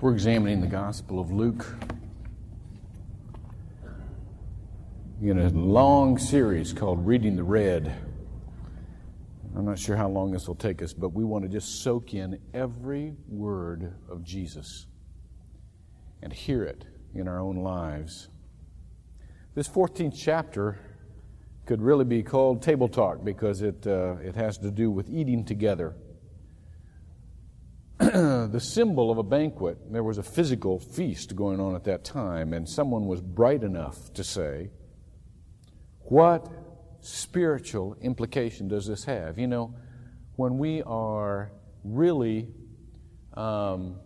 We're 0.00 0.14
examining 0.14 0.62
the 0.62 0.66
Gospel 0.66 1.20
of 1.20 1.30
Luke 1.30 1.66
in 5.20 5.38
a 5.38 5.50
long 5.50 6.16
series 6.16 6.72
called 6.72 7.06
Reading 7.06 7.36
the 7.36 7.42
Red. 7.44 7.94
I'm 9.54 9.66
not 9.66 9.78
sure 9.78 9.96
how 9.96 10.08
long 10.08 10.30
this 10.30 10.48
will 10.48 10.54
take 10.54 10.80
us, 10.80 10.94
but 10.94 11.10
we 11.10 11.22
want 11.22 11.44
to 11.44 11.50
just 11.50 11.82
soak 11.82 12.14
in 12.14 12.40
every 12.54 13.14
word 13.28 13.92
of 14.08 14.24
Jesus 14.24 14.86
and 16.22 16.32
hear 16.32 16.64
it 16.64 16.86
in 17.14 17.28
our 17.28 17.38
own 17.38 17.56
lives. 17.56 18.30
This 19.54 19.68
14th 19.68 20.18
chapter 20.18 20.78
could 21.66 21.82
really 21.82 22.06
be 22.06 22.22
called 22.22 22.62
table 22.62 22.88
talk 22.88 23.22
because 23.22 23.60
it, 23.60 23.86
uh, 23.86 24.14
it 24.22 24.34
has 24.34 24.56
to 24.58 24.70
do 24.70 24.90
with 24.90 25.10
eating 25.10 25.44
together. 25.44 25.94
the 28.12 28.58
symbol 28.58 29.12
of 29.12 29.18
a 29.18 29.22
banquet, 29.22 29.78
there 29.92 30.02
was 30.02 30.18
a 30.18 30.22
physical 30.22 30.80
feast 30.80 31.36
going 31.36 31.60
on 31.60 31.76
at 31.76 31.84
that 31.84 32.02
time, 32.02 32.52
and 32.52 32.68
someone 32.68 33.06
was 33.06 33.20
bright 33.20 33.62
enough 33.62 34.12
to 34.14 34.24
say, 34.24 34.70
What 36.00 36.48
spiritual 37.02 37.96
implication 38.00 38.66
does 38.66 38.88
this 38.88 39.04
have? 39.04 39.38
You 39.38 39.46
know, 39.46 39.76
when 40.34 40.58
we 40.58 40.82
are 40.82 41.52
really 41.84 42.48
um, 43.34 44.00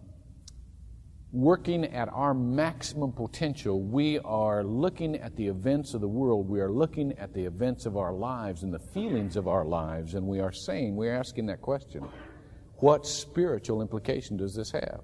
working 1.32 1.86
at 1.86 2.10
our 2.12 2.34
maximum 2.34 3.10
potential, 3.10 3.80
we 3.80 4.18
are 4.18 4.62
looking 4.64 5.16
at 5.16 5.34
the 5.34 5.46
events 5.46 5.94
of 5.94 6.02
the 6.02 6.08
world, 6.08 6.50
we 6.50 6.60
are 6.60 6.70
looking 6.70 7.16
at 7.18 7.32
the 7.32 7.46
events 7.46 7.86
of 7.86 7.96
our 7.96 8.12
lives 8.12 8.64
and 8.64 8.74
the 8.74 8.84
feelings 8.92 9.36
of 9.36 9.48
our 9.48 9.64
lives, 9.64 10.12
and 10.12 10.26
we 10.26 10.40
are 10.40 10.52
saying, 10.52 10.94
we're 10.94 11.14
asking 11.14 11.46
that 11.46 11.62
question 11.62 12.06
what 12.78 13.06
spiritual 13.06 13.80
implication 13.80 14.36
does 14.36 14.54
this 14.54 14.72
have? 14.72 15.00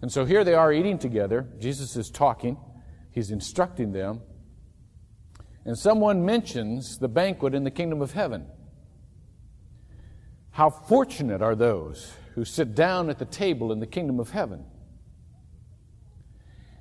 And 0.00 0.10
so 0.10 0.24
here 0.24 0.44
they 0.44 0.54
are 0.54 0.72
eating 0.72 0.98
together. 0.98 1.48
Jesus 1.58 1.96
is 1.96 2.10
talking, 2.10 2.56
he's 3.10 3.30
instructing 3.30 3.92
them. 3.92 4.20
And 5.64 5.78
someone 5.78 6.26
mentions 6.26 6.98
the 6.98 7.08
banquet 7.08 7.54
in 7.54 7.62
the 7.62 7.70
kingdom 7.70 8.02
of 8.02 8.12
heaven. 8.12 8.46
How 10.50 10.70
fortunate 10.70 11.40
are 11.40 11.54
those 11.54 12.12
who 12.34 12.44
sit 12.44 12.74
down 12.74 13.10
at 13.10 13.18
the 13.18 13.24
table 13.24 13.72
in 13.72 13.80
the 13.80 13.86
kingdom 13.86 14.18
of 14.18 14.30
heaven. 14.30 14.64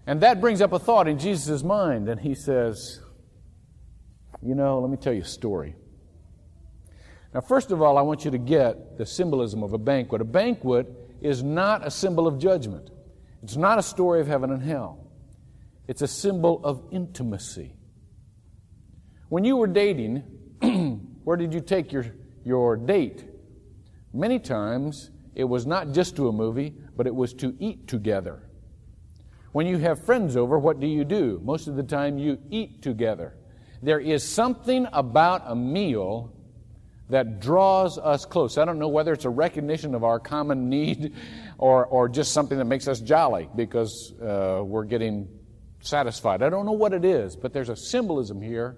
And 0.08 0.22
that 0.22 0.42
brings 0.42 0.62
up 0.62 0.72
a 0.72 0.80
thought 0.80 1.08
in 1.08 1.20
Jesus' 1.20 1.64
mind, 1.64 2.10
and 2.10 2.20
he 2.20 2.34
says, 2.34 3.00
You 4.42 4.56
know, 4.56 4.80
let 4.80 4.90
me 4.90 4.98
tell 4.98 5.14
you 5.14 5.22
a 5.22 5.26
story. 5.26 5.76
Now, 7.34 7.42
first 7.42 7.72
of 7.72 7.82
all, 7.82 7.98
I 7.98 8.02
want 8.02 8.26
you 8.26 8.32
to 8.32 8.38
get 8.38 8.98
the 8.98 9.06
symbolism 9.06 9.64
of 9.64 9.74
a 9.74 9.78
banquet. 9.78 10.22
A 10.22 10.26
banquet 10.26 10.88
is 11.22 11.42
not 11.44 11.86
a 11.86 11.92
symbol 11.92 12.28
of 12.28 12.40
judgment, 12.40 12.90
it's 13.42 13.56
not 13.56 13.80
a 13.80 13.84
story 13.84 14.22
of 14.22 14.28
heaven 14.28 14.52
and 14.52 14.62
hell. 14.62 14.98
It's 15.88 16.02
a 16.02 16.08
symbol 16.08 16.62
of 16.64 16.84
intimacy. 16.92 17.74
When 19.30 19.44
you 19.44 19.58
were 19.58 19.68
dating, 19.68 20.18
where 21.24 21.38
did 21.38 21.54
you 21.54 21.60
take 21.60 21.92
your, 21.92 22.06
your 22.46 22.78
date? 22.78 23.26
Many 24.14 24.40
times, 24.40 25.10
it 25.36 25.44
was 25.44 25.66
not 25.66 25.92
just 25.92 26.16
to 26.18 26.28
a 26.28 26.32
movie, 26.32 26.76
but 26.96 27.08
it 27.08 27.16
was 27.16 27.34
to 27.36 27.56
eat 27.60 27.88
together. 27.88 28.44
When 29.54 29.66
you 29.66 29.80
have 29.80 30.06
friends 30.06 30.38
over, 30.38 30.60
what 30.60 30.80
do 30.80 30.88
you 30.88 31.04
do? 31.04 31.42
Most 31.44 31.68
of 31.68 31.76
the 31.76 31.84
time, 31.84 32.18
you 32.18 32.38
eat 32.50 32.82
together. 32.82 33.36
There 33.82 34.00
is 34.00 34.24
something 34.24 34.88
about 34.94 35.44
a 35.46 35.56
meal 35.56 36.34
that 37.12 37.42
draws 37.42 37.98
us 37.98 38.26
close. 38.26 38.58
I 38.58 38.64
don't 38.64 38.80
know 38.80 38.88
whether 38.88 39.12
it's 39.12 39.26
a 39.26 39.30
recognition 39.30 39.96
of 39.96 40.06
our 40.06 40.18
common 40.18 40.70
need 40.70 41.14
or, 41.58 41.86
or 41.86 42.08
just 42.08 42.32
something 42.32 42.58
that 42.58 42.66
makes 42.66 42.88
us 42.88 43.02
jolly 43.02 43.50
because 43.54 44.14
uh, 44.22 44.62
we're 44.64 44.86
getting 44.86 45.28
satisfied. 45.82 46.42
I 46.42 46.50
don't 46.50 46.66
know 46.66 46.72
what 46.72 46.94
it 46.94 47.04
is, 47.04 47.36
but 47.36 47.52
there's 47.52 47.68
a 47.68 47.76
symbolism 47.76 48.42
here 48.42 48.78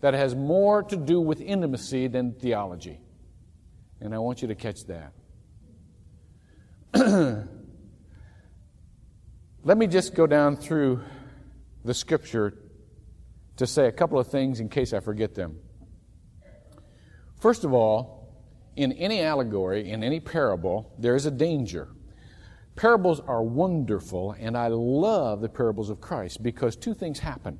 that 0.00 0.14
has 0.14 0.34
more 0.34 0.84
to 0.84 0.96
do 0.96 1.20
with 1.20 1.40
intimacy 1.40 2.06
than 2.06 2.34
theology. 2.34 3.00
And 4.00 4.14
I 4.14 4.18
want 4.18 4.42
you 4.42 4.48
to 4.48 4.54
catch 4.54 4.84
that. 4.86 5.12
Let 9.64 9.78
me 9.78 9.88
just 9.88 10.14
go 10.14 10.28
down 10.28 10.56
through 10.56 11.00
the 11.84 11.94
scripture 11.94 12.54
to 13.56 13.66
say 13.66 13.88
a 13.88 13.92
couple 13.92 14.20
of 14.20 14.28
things 14.28 14.60
in 14.60 14.68
case 14.68 14.92
I 14.92 15.00
forget 15.00 15.34
them. 15.34 15.58
First 17.42 17.64
of 17.64 17.74
all, 17.74 18.32
in 18.76 18.92
any 18.92 19.20
allegory, 19.20 19.90
in 19.90 20.04
any 20.04 20.20
parable, 20.20 20.94
there 20.96 21.16
is 21.16 21.26
a 21.26 21.30
danger. 21.32 21.88
Parables 22.76 23.18
are 23.18 23.42
wonderful, 23.42 24.36
and 24.38 24.56
I 24.56 24.68
love 24.68 25.40
the 25.40 25.48
parables 25.48 25.90
of 25.90 26.00
Christ 26.00 26.40
because 26.40 26.76
two 26.76 26.94
things 26.94 27.18
happen. 27.18 27.58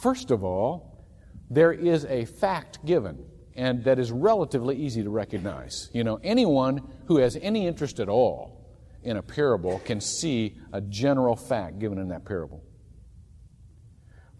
First 0.00 0.30
of 0.30 0.44
all, 0.44 1.04
there 1.50 1.72
is 1.72 2.04
a 2.04 2.26
fact 2.26 2.86
given, 2.86 3.24
and 3.56 3.82
that 3.82 3.98
is 3.98 4.12
relatively 4.12 4.76
easy 4.76 5.02
to 5.02 5.10
recognize. 5.10 5.90
You 5.92 6.04
know, 6.04 6.20
anyone 6.22 6.88
who 7.06 7.16
has 7.16 7.36
any 7.42 7.66
interest 7.66 7.98
at 7.98 8.08
all 8.08 8.70
in 9.02 9.16
a 9.16 9.22
parable 9.22 9.80
can 9.80 10.00
see 10.00 10.58
a 10.72 10.80
general 10.80 11.34
fact 11.34 11.80
given 11.80 11.98
in 11.98 12.10
that 12.10 12.24
parable. 12.24 12.62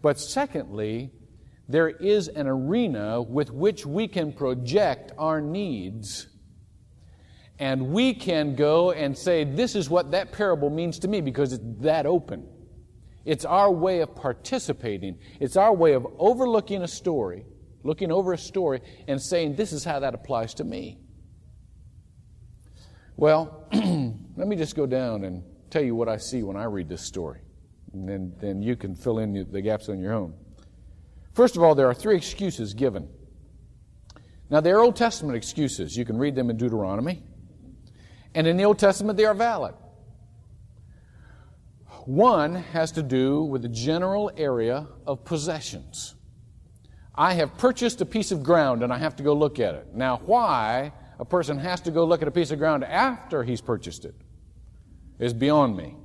But 0.01 0.21
secondly, 0.21 1.11
there 1.67 1.89
is 1.89 2.27
an 2.27 2.47
arena 2.47 3.21
with 3.21 3.51
which 3.51 3.85
we 3.85 4.07
can 4.07 4.33
project 4.33 5.11
our 5.17 5.39
needs. 5.41 6.27
And 7.59 7.89
we 7.89 8.13
can 8.13 8.55
go 8.55 8.91
and 8.91 9.17
say, 9.17 9.43
This 9.43 9.75
is 9.75 9.89
what 9.89 10.11
that 10.11 10.31
parable 10.31 10.69
means 10.69 10.99
to 10.99 11.07
me 11.07 11.21
because 11.21 11.53
it's 11.53 11.63
that 11.79 12.05
open. 12.05 12.47
It's 13.25 13.45
our 13.45 13.71
way 13.71 14.01
of 14.01 14.15
participating, 14.15 15.17
it's 15.39 15.55
our 15.55 15.73
way 15.73 15.93
of 15.93 16.05
overlooking 16.17 16.81
a 16.81 16.87
story, 16.87 17.45
looking 17.83 18.11
over 18.11 18.33
a 18.33 18.37
story, 18.37 18.81
and 19.07 19.21
saying, 19.21 19.55
This 19.55 19.71
is 19.71 19.85
how 19.85 19.99
that 19.99 20.13
applies 20.13 20.53
to 20.55 20.63
me. 20.63 20.99
Well, 23.15 23.67
let 23.73 24.47
me 24.47 24.55
just 24.55 24.75
go 24.75 24.85
down 24.85 25.23
and 25.23 25.43
tell 25.69 25.83
you 25.83 25.95
what 25.95 26.09
I 26.09 26.17
see 26.17 26.43
when 26.43 26.57
I 26.57 26.65
read 26.65 26.89
this 26.89 27.05
story. 27.05 27.41
And 27.93 28.09
then, 28.09 28.33
then 28.41 28.61
you 28.61 28.75
can 28.75 28.95
fill 28.95 29.19
in 29.19 29.47
the 29.51 29.61
gaps 29.61 29.87
on 29.87 29.99
your 29.99 30.13
own. 30.13 30.33
First 31.33 31.57
of 31.57 31.63
all, 31.63 31.75
there 31.75 31.87
are 31.87 31.93
three 31.93 32.15
excuses 32.15 32.73
given. 32.73 33.09
Now, 34.49 34.59
they're 34.59 34.79
Old 34.79 34.95
Testament 34.95 35.35
excuses. 35.35 35.97
You 35.97 36.05
can 36.05 36.17
read 36.17 36.35
them 36.35 36.49
in 36.49 36.57
Deuteronomy. 36.57 37.23
And 38.35 38.45
in 38.45 38.57
the 38.57 38.65
Old 38.65 38.77
Testament, 38.79 39.17
they 39.17 39.25
are 39.25 39.33
valid. 39.33 39.73
One 42.05 42.55
has 42.55 42.91
to 42.93 43.03
do 43.03 43.43
with 43.43 43.61
the 43.61 43.69
general 43.69 44.31
area 44.35 44.87
of 45.07 45.23
possessions. 45.23 46.15
I 47.15 47.33
have 47.35 47.57
purchased 47.57 48.01
a 48.01 48.05
piece 48.05 48.31
of 48.31 48.43
ground 48.43 48.83
and 48.83 48.91
I 48.91 48.97
have 48.97 49.15
to 49.17 49.23
go 49.23 49.33
look 49.33 49.59
at 49.59 49.75
it. 49.75 49.93
Now, 49.93 50.21
why 50.25 50.91
a 51.19 51.25
person 51.25 51.57
has 51.59 51.79
to 51.81 51.91
go 51.91 52.05
look 52.05 52.21
at 52.21 52.27
a 52.27 52.31
piece 52.31 52.51
of 52.51 52.59
ground 52.59 52.83
after 52.83 53.43
he's 53.43 53.61
purchased 53.61 54.05
it 54.05 54.15
is 55.19 55.33
beyond 55.33 55.77
me. 55.77 55.95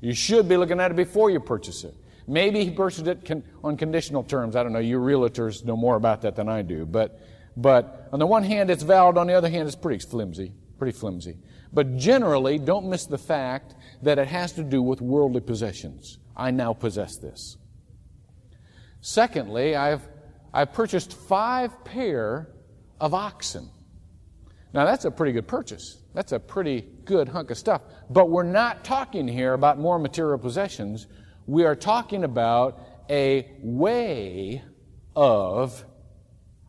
You 0.00 0.14
should 0.14 0.48
be 0.48 0.56
looking 0.56 0.80
at 0.80 0.92
it 0.92 0.96
before 0.96 1.28
you 1.30 1.40
purchase 1.40 1.84
it. 1.84 1.94
Maybe 2.28 2.62
he 2.62 2.70
purchased 2.70 3.06
it 3.06 3.24
con- 3.24 3.42
on 3.64 3.78
conditional 3.78 4.22
terms. 4.22 4.54
I 4.54 4.62
don't 4.62 4.74
know. 4.74 4.78
You 4.78 4.98
realtors 4.98 5.64
know 5.64 5.76
more 5.76 5.96
about 5.96 6.22
that 6.22 6.36
than 6.36 6.48
I 6.48 6.60
do. 6.60 6.84
But, 6.84 7.18
but 7.56 8.08
on 8.12 8.18
the 8.18 8.26
one 8.26 8.44
hand, 8.44 8.70
it's 8.70 8.82
valid. 8.82 9.16
On 9.16 9.26
the 9.26 9.32
other 9.32 9.48
hand, 9.48 9.66
it's 9.66 9.74
pretty 9.76 10.04
flimsy. 10.04 10.52
Pretty 10.78 10.96
flimsy. 10.96 11.38
But 11.72 11.96
generally, 11.96 12.58
don't 12.58 12.88
miss 12.88 13.06
the 13.06 13.18
fact 13.18 13.74
that 14.02 14.18
it 14.18 14.28
has 14.28 14.52
to 14.52 14.62
do 14.62 14.82
with 14.82 15.00
worldly 15.00 15.40
possessions. 15.40 16.18
I 16.36 16.50
now 16.50 16.74
possess 16.74 17.16
this. 17.16 17.56
Secondly, 19.00 19.74
I've, 19.74 20.06
I've 20.52 20.74
purchased 20.74 21.14
five 21.14 21.82
pair 21.84 22.50
of 23.00 23.14
oxen. 23.14 23.70
Now, 24.74 24.84
that's 24.84 25.06
a 25.06 25.10
pretty 25.10 25.32
good 25.32 25.48
purchase. 25.48 26.02
That's 26.12 26.32
a 26.32 26.38
pretty 26.38 26.84
good 27.06 27.28
hunk 27.28 27.50
of 27.50 27.56
stuff. 27.56 27.82
But 28.10 28.28
we're 28.28 28.42
not 28.42 28.84
talking 28.84 29.26
here 29.26 29.54
about 29.54 29.78
more 29.78 29.98
material 29.98 30.38
possessions 30.38 31.06
we 31.48 31.64
are 31.64 31.74
talking 31.74 32.24
about 32.24 32.78
a 33.08 33.50
way 33.62 34.62
of 35.16 35.82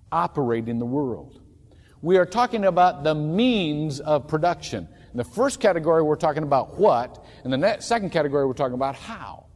operating 0.10 0.80
the 0.80 0.86
world. 0.86 1.42
We 2.02 2.18
are 2.18 2.26
talking 2.26 2.64
about 2.64 3.04
the 3.04 3.14
means 3.14 4.00
of 4.00 4.30
production. 4.30 4.88
In 5.12 5.18
the 5.18 5.26
first 5.26 5.60
category, 5.60 6.02
we're 6.02 6.16
talking 6.16 6.44
about 6.44 6.80
what. 6.80 7.26
In 7.44 7.52
the 7.52 7.78
second 7.81 8.12
category, 8.12 8.48
we're 8.48 8.54
talking 8.54 8.74
about 8.74 8.96
how. 8.96 9.48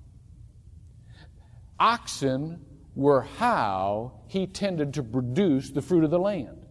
Oxen 1.80 2.60
were 2.94 3.22
how 3.22 4.24
he 4.28 4.46
tended 4.46 4.94
to 4.96 5.04
produce 5.04 5.70
the 5.70 5.82
fruit 5.82 6.04
of 6.04 6.12
the 6.12 6.20
land. 6.20 6.66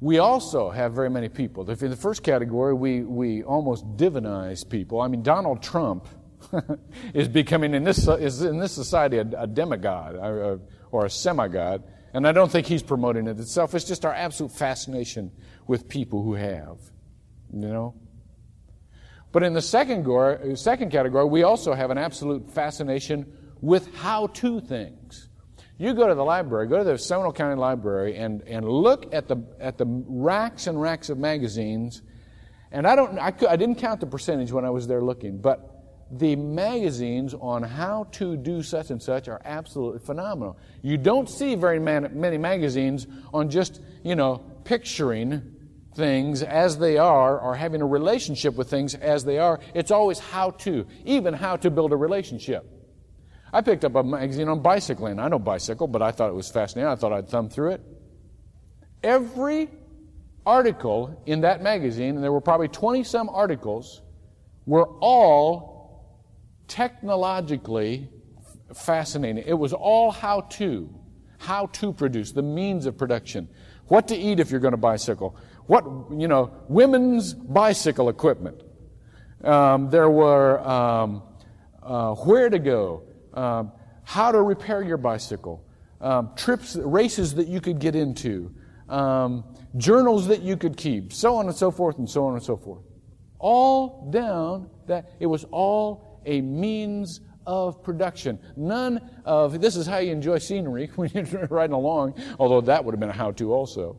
We 0.00 0.18
also 0.18 0.70
have 0.70 0.92
very 0.92 1.10
many 1.10 1.28
people. 1.28 1.68
In 1.68 1.90
the 1.90 1.96
first 1.96 2.22
category, 2.22 2.72
we, 2.72 3.02
we 3.02 3.42
almost 3.42 3.84
divinize 3.96 4.68
people. 4.68 5.00
I 5.00 5.08
mean, 5.08 5.24
Donald 5.24 5.60
Trump 5.60 6.06
is 7.14 7.28
becoming 7.28 7.74
in 7.74 7.84
this, 7.84 8.06
is 8.08 8.42
in 8.42 8.58
this 8.58 8.72
society 8.72 9.18
a, 9.18 9.28
a 9.36 9.46
demigod 9.46 10.16
or, 10.16 10.60
or 10.90 11.06
a 11.06 11.08
semigod. 11.08 11.82
And 12.14 12.26
I 12.26 12.32
don't 12.32 12.50
think 12.50 12.66
he's 12.66 12.82
promoting 12.82 13.26
it 13.26 13.38
itself. 13.38 13.74
It's 13.74 13.84
just 13.84 14.04
our 14.04 14.14
absolute 14.14 14.52
fascination 14.52 15.32
with 15.66 15.88
people 15.88 16.22
who 16.22 16.34
have. 16.34 16.78
You 17.52 17.68
know? 17.68 17.94
But 19.32 19.42
in 19.42 19.52
the 19.52 19.62
second, 19.62 20.04
gore, 20.04 20.40
second 20.54 20.90
category, 20.90 21.26
we 21.26 21.42
also 21.42 21.74
have 21.74 21.90
an 21.90 21.98
absolute 21.98 22.50
fascination 22.52 23.30
with 23.60 23.94
how 23.96 24.28
to 24.28 24.60
things. 24.60 25.28
You 25.78 25.92
go 25.92 26.08
to 26.08 26.14
the 26.14 26.24
library, 26.24 26.68
go 26.68 26.78
to 26.78 26.84
the 26.84 26.96
Seminole 26.96 27.32
County 27.32 27.56
Library, 27.56 28.16
and, 28.16 28.40
and 28.42 28.66
look 28.66 29.12
at 29.12 29.28
the, 29.28 29.36
at 29.60 29.76
the 29.76 29.84
racks 29.86 30.66
and 30.68 30.80
racks 30.80 31.10
of 31.10 31.18
magazines. 31.18 32.00
And 32.72 32.86
I, 32.86 32.96
don't, 32.96 33.18
I, 33.18 33.34
I 33.46 33.56
didn't 33.56 33.74
count 33.74 34.00
the 34.00 34.06
percentage 34.06 34.50
when 34.52 34.64
I 34.64 34.70
was 34.70 34.86
there 34.86 35.02
looking, 35.02 35.38
but 35.38 35.75
the 36.10 36.36
magazines 36.36 37.34
on 37.34 37.62
how 37.62 38.04
to 38.12 38.36
do 38.36 38.62
such 38.62 38.90
and 38.90 39.02
such 39.02 39.28
are 39.28 39.40
absolutely 39.44 39.98
phenomenal. 39.98 40.56
You 40.82 40.96
don't 40.96 41.28
see 41.28 41.54
very 41.56 41.80
many 41.80 42.38
magazines 42.38 43.06
on 43.34 43.50
just, 43.50 43.80
you 44.04 44.14
know, 44.14 44.38
picturing 44.64 45.52
things 45.94 46.42
as 46.42 46.78
they 46.78 46.98
are 46.98 47.38
or 47.40 47.56
having 47.56 47.80
a 47.80 47.86
relationship 47.86 48.54
with 48.54 48.70
things 48.70 48.94
as 48.94 49.24
they 49.24 49.38
are. 49.38 49.58
It's 49.74 49.90
always 49.90 50.18
how 50.18 50.50
to, 50.50 50.86
even 51.04 51.34
how 51.34 51.56
to 51.56 51.70
build 51.70 51.92
a 51.92 51.96
relationship. 51.96 52.70
I 53.52 53.62
picked 53.62 53.84
up 53.84 53.94
a 53.94 54.02
magazine 54.02 54.48
on 54.48 54.60
bicycling. 54.60 55.18
I 55.18 55.28
know 55.28 55.38
bicycle, 55.38 55.86
but 55.86 56.02
I 56.02 56.10
thought 56.12 56.28
it 56.28 56.34
was 56.34 56.50
fascinating. 56.50 56.90
I 56.90 56.96
thought 56.96 57.12
I'd 57.12 57.28
thumb 57.28 57.48
through 57.48 57.72
it. 57.72 57.80
Every 59.02 59.70
article 60.44 61.22
in 61.26 61.40
that 61.40 61.62
magazine, 61.62 62.16
and 62.16 62.22
there 62.22 62.32
were 62.32 62.40
probably 62.40 62.68
20 62.68 63.02
some 63.02 63.28
articles, 63.28 64.02
were 64.66 64.88
all 65.00 65.75
technologically 66.68 68.08
fascinating. 68.74 69.44
It 69.46 69.58
was 69.58 69.72
all 69.72 70.10
how 70.10 70.42
to, 70.42 70.92
how 71.38 71.66
to 71.66 71.92
produce, 71.92 72.32
the 72.32 72.42
means 72.42 72.86
of 72.86 72.98
production, 72.98 73.48
what 73.86 74.08
to 74.08 74.16
eat 74.16 74.40
if 74.40 74.50
you're 74.50 74.60
going 74.60 74.72
to 74.72 74.78
bicycle, 74.78 75.36
what, 75.66 75.84
you 76.10 76.28
know, 76.28 76.52
women's 76.68 77.34
bicycle 77.34 78.08
equipment. 78.08 78.62
Um, 79.44 79.90
there 79.90 80.10
were 80.10 80.60
um, 80.66 81.22
uh, 81.82 82.14
where 82.14 82.50
to 82.50 82.58
go, 82.58 83.02
um, 83.34 83.72
how 84.04 84.32
to 84.32 84.42
repair 84.42 84.82
your 84.82 84.96
bicycle, 84.96 85.64
um, 86.00 86.30
trips, 86.36 86.76
races 86.76 87.34
that 87.34 87.48
you 87.48 87.60
could 87.60 87.78
get 87.78 87.94
into, 87.94 88.52
um, 88.88 89.44
journals 89.76 90.28
that 90.28 90.42
you 90.42 90.56
could 90.56 90.76
keep, 90.76 91.12
so 91.12 91.36
on 91.36 91.46
and 91.46 91.54
so 91.54 91.70
forth, 91.70 91.98
and 91.98 92.08
so 92.08 92.24
on 92.26 92.34
and 92.34 92.42
so 92.42 92.56
forth. 92.56 92.82
All 93.38 94.10
down 94.10 94.70
that 94.86 95.10
it 95.20 95.26
was 95.26 95.44
all 95.50 96.05
a 96.26 96.40
means 96.40 97.20
of 97.46 97.82
production. 97.82 98.38
None 98.56 99.00
of 99.24 99.60
this 99.60 99.76
is 99.76 99.86
how 99.86 99.98
you 99.98 100.12
enjoy 100.12 100.38
scenery 100.38 100.90
when 100.96 101.10
you're 101.14 101.46
riding 101.46 101.74
along, 101.74 102.14
although 102.38 102.60
that 102.62 102.84
would 102.84 102.92
have 102.92 103.00
been 103.00 103.10
a 103.10 103.12
how 103.12 103.32
to 103.32 103.52
also. 103.52 103.98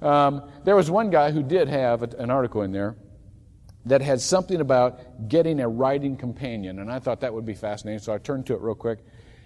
Um, 0.00 0.50
there 0.64 0.74
was 0.74 0.90
one 0.90 1.10
guy 1.10 1.30
who 1.30 1.42
did 1.42 1.68
have 1.68 2.02
an 2.02 2.30
article 2.30 2.62
in 2.62 2.72
there 2.72 2.96
that 3.84 4.00
had 4.00 4.20
something 4.20 4.60
about 4.60 5.28
getting 5.28 5.60
a 5.60 5.68
riding 5.68 6.16
companion, 6.16 6.78
and 6.78 6.90
I 6.90 6.98
thought 6.98 7.20
that 7.20 7.32
would 7.32 7.44
be 7.44 7.54
fascinating, 7.54 8.00
so 8.00 8.12
I 8.12 8.18
turned 8.18 8.46
to 8.46 8.54
it 8.54 8.60
real 8.60 8.74
quick. 8.74 9.00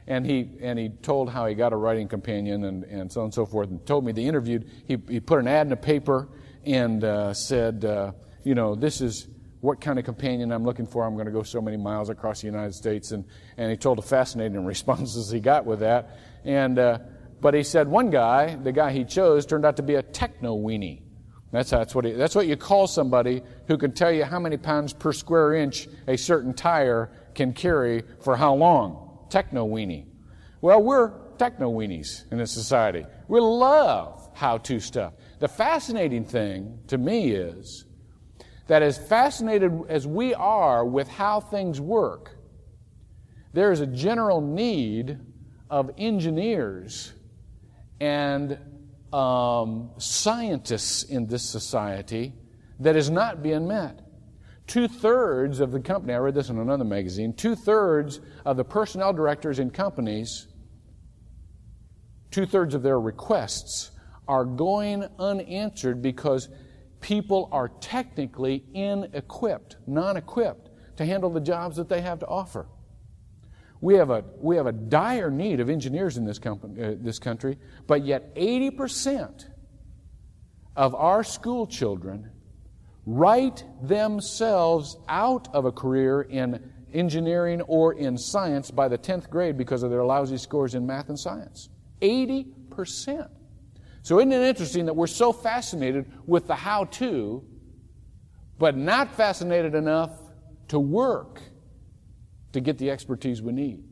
And 0.09 0.25
he, 0.25 0.51
and 0.61 0.79
he 0.79 0.91
told 0.91 1.31
how 1.31 1.47
he 1.47 1.57
got 1.57 1.73
a 1.73 1.77
writing 1.77 2.07
companion 2.07 2.65
and, 2.65 2.85
and 2.85 3.11
so 3.11 3.23
on 3.23 3.25
and 3.25 3.35
so 3.35 3.45
forth, 3.45 3.71
and 3.71 3.85
told 3.87 4.05
me 4.05 4.13
they 4.13 4.25
interviewed. 4.25 4.71
He, 4.87 4.97
he 5.09 5.19
put 5.19 5.41
an 5.41 5.49
ad 5.49 5.67
in 5.67 5.73
a 5.73 5.77
paper 5.77 6.29
and 6.65 7.03
uh, 7.03 7.35
said, 7.35 7.85
uh, 7.85 8.13
you 8.45 8.55
know, 8.55 8.77
this 8.77 9.01
is 9.01 9.27
what 9.67 9.81
kind 9.81 9.99
of 9.99 10.05
companion 10.05 10.53
I'm 10.53 10.65
looking 10.65 10.87
for. 10.87 11.05
I'm 11.05 11.15
going 11.15 11.27
to 11.27 11.33
go 11.33 11.43
so 11.43 11.61
many 11.61 11.77
miles 11.77 12.09
across 12.09 12.41
the 12.41 12.47
United 12.47 12.73
States. 12.73 13.11
And, 13.11 13.25
and 13.57 13.69
he 13.69 13.77
told 13.77 13.99
the 13.99 14.03
fascinating 14.03 14.65
responses 14.65 15.29
he 15.29 15.41
got 15.41 15.67
with 15.67 15.81
that. 15.81 16.19
And, 16.45 16.79
uh, 16.79 17.01
but 17.41 17.53
he 17.53 17.65
said 17.65 17.89
one 17.89 18.11
guy, 18.11 18.55
the 18.55 18.71
guy 18.71 18.93
he 18.93 19.05
chose, 19.05 19.45
turned 19.45 19.67
out 19.67 19.77
to 19.79 19.83
be 19.83 19.97
a 19.97 20.03
techno 20.03 20.57
weenie. 20.57 21.03
That's, 21.51 21.71
that's, 21.71 21.97
what 21.97 22.05
he, 22.05 22.13
that's 22.13 22.37
what 22.37 22.47
you 22.47 22.57
call 22.57 22.87
somebody 22.87 23.43
who 23.67 23.77
can 23.77 23.93
tell 23.93 24.13
you 24.13 24.25
how 24.25 24.39
many 24.39 24.57
pounds 24.57 24.93
per 24.93 25.13
square 25.13 25.55
inch 25.55 25.89
a 26.07 26.17
certain 26.17 26.55
tire 26.55 27.11
can 27.35 27.53
carry 27.53 28.05
for 28.21 28.37
how 28.37 28.55
long. 28.55 29.27
Techno 29.31 29.67
weenie. 29.67 30.07
Well, 30.61 30.81
we're 30.81 31.13
techno 31.39 31.73
weenies 31.73 32.31
in 32.31 32.39
this 32.39 32.53
society. 32.53 33.05
We 33.27 33.41
love 33.41 34.31
how 34.33 34.59
to 34.59 34.79
stuff. 34.79 35.15
The 35.41 35.49
fascinating 35.49 36.25
thing 36.25 36.79
to 36.87 36.99
me 36.99 37.33
is 37.33 37.86
that 38.67 38.83
as 38.83 38.99
fascinated 38.99 39.73
as 39.89 40.07
we 40.07 40.35
are 40.35 40.85
with 40.85 41.09
how 41.09 41.41
things 41.41 41.81
work, 41.81 42.37
there 43.53 43.73
is 43.73 43.81
a 43.81 43.87
general 43.87 44.41
need 44.41 45.19
of 45.71 45.91
engineers 45.97 47.13
and 48.01 48.59
um, 49.13 49.91
scientists 49.99 51.05
in 51.05 51.27
this 51.27 51.43
society 51.43 52.33
that 52.81 52.97
is 52.97 53.09
not 53.09 53.43
being 53.43 53.67
met. 53.67 54.03
Two 54.67 54.89
thirds 54.89 55.61
of 55.61 55.71
the 55.71 55.81
company, 55.81 56.13
I 56.13 56.19
read 56.19 56.35
this 56.35 56.51
in 56.51 56.59
another 56.59 56.85
magazine, 56.85 57.33
two 57.33 57.55
thirds 57.55 58.21
of 58.45 58.57
the 58.57 58.65
personnel 58.65 59.13
directors 59.13 59.61
in 59.61 59.71
companies, 59.71 60.49
two 62.33 62.47
thirds 62.47 62.75
of 62.75 62.83
their 62.83 62.99
requests 62.99 63.93
are 64.27 64.45
going 64.45 65.07
unanswered 65.19 66.03
because 66.03 66.49
people 67.07 67.49
are 67.53 67.69
technically 67.69 68.65
inequipped, 68.75 69.77
non 69.87 70.17
equipped 70.17 70.71
to 70.97 71.05
handle 71.05 71.31
the 71.31 71.41
jobs 71.41 71.77
that 71.77 71.89
they 71.89 72.01
have 72.01 72.19
to 72.19 72.27
offer. 72.27 72.67
We 73.81 73.95
have 73.95 74.11
a, 74.11 74.25
we 74.39 74.57
have 74.57 74.67
a 74.67 74.73
dire 74.73 75.31
need 75.31 75.61
of 75.61 75.71
engineers 75.71 76.17
in 76.17 76.25
this, 76.25 76.41
company, 76.41 76.83
uh, 76.83 76.95
this 76.99 77.21
country, 77.21 77.59
but 77.87 78.05
yet 78.05 78.35
80% 78.35 79.45
of 80.75 80.97
our 80.97 81.23
school 81.23 81.69
children 81.69 82.29
write 83.05 83.63
themselves 83.83 84.97
out 85.09 85.47
of 85.55 85.65
a 85.65 85.71
career 85.71 86.23
in 86.23 86.73
engineering 86.93 87.61
or 87.63 87.93
in 87.93 88.19
science 88.19 88.73
by 88.73 88.89
the 88.89 88.99
10th 88.99 89.31
grade 89.31 89.57
because 89.57 89.85
of 89.85 89.93
their 89.93 90.05
lousy 90.05 90.39
scores 90.39 90.75
in 90.75 90.85
math 90.85 91.09
and 91.09 91.21
science. 91.21 91.69
80%. 92.03 93.29
So, 94.07 94.21
isn't 94.21 94.31
it 94.31 94.41
interesting 94.41 94.87
that 94.87 94.95
we're 94.95 95.09
so 95.09 95.33
fascinated 95.33 96.09
with 96.27 96.47
the 96.47 96.55
how 96.55 96.85
to, 96.85 97.43
but 98.57 98.77
not 98.77 99.13
fascinated 99.17 99.75
enough 99.75 100.13
to 100.69 100.79
work 100.79 101.43
to 102.53 102.61
get 102.61 102.79
the 102.79 102.89
expertise 102.89 103.43
we 103.43 103.53
need. 103.53 103.83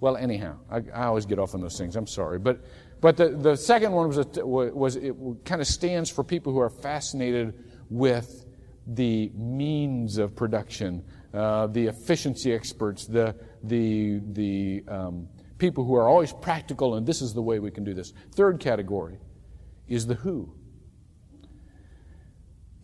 Well, 0.00 0.16
anyhow, 0.16 0.56
I, 0.68 0.78
I 0.92 1.04
always 1.04 1.26
get 1.26 1.38
off 1.38 1.54
on 1.54 1.60
those 1.60 1.78
things. 1.78 1.94
I'm 1.94 2.08
sorry. 2.08 2.40
But, 2.40 2.64
but 3.00 3.16
the, 3.16 3.28
the 3.28 3.56
second 3.56 3.92
one 3.92 4.08
was, 4.08 4.18
a, 4.18 4.44
was 4.44 4.96
it 4.96 5.14
kind 5.44 5.60
of 5.60 5.68
stands 5.68 6.10
for 6.10 6.24
people 6.24 6.52
who 6.52 6.58
are 6.58 6.68
fascinated 6.68 7.54
with 7.88 8.46
the 8.84 9.30
means 9.36 10.18
of 10.18 10.34
production, 10.34 11.04
uh, 11.32 11.68
the 11.68 11.86
efficiency 11.86 12.52
experts, 12.52 13.06
the, 13.06 13.36
the, 13.62 14.20
the 14.32 14.82
um, 14.88 15.28
people 15.58 15.84
who 15.84 15.94
are 15.94 16.08
always 16.08 16.32
practical, 16.32 16.96
and 16.96 17.06
this 17.06 17.22
is 17.22 17.32
the 17.32 17.42
way 17.42 17.60
we 17.60 17.70
can 17.70 17.84
do 17.84 17.94
this. 17.94 18.12
Third 18.34 18.58
category 18.58 19.18
is 19.90 20.06
the 20.06 20.14
who. 20.14 20.54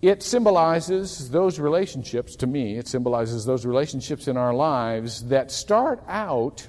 It 0.03 0.23
symbolizes 0.23 1.31
those 1.31 1.59
relationships, 1.59 2.37
to 2.37 2.47
me, 2.47 2.77
it 2.77 2.87
symbolizes 2.87 3.47
those 3.47 3.65
relationships 3.65 4.29
in 4.29 4.37
our 4.37 4.53
lives 4.53 5.29
that 5.29 5.51
start 5.51 6.05
out 6.07 6.69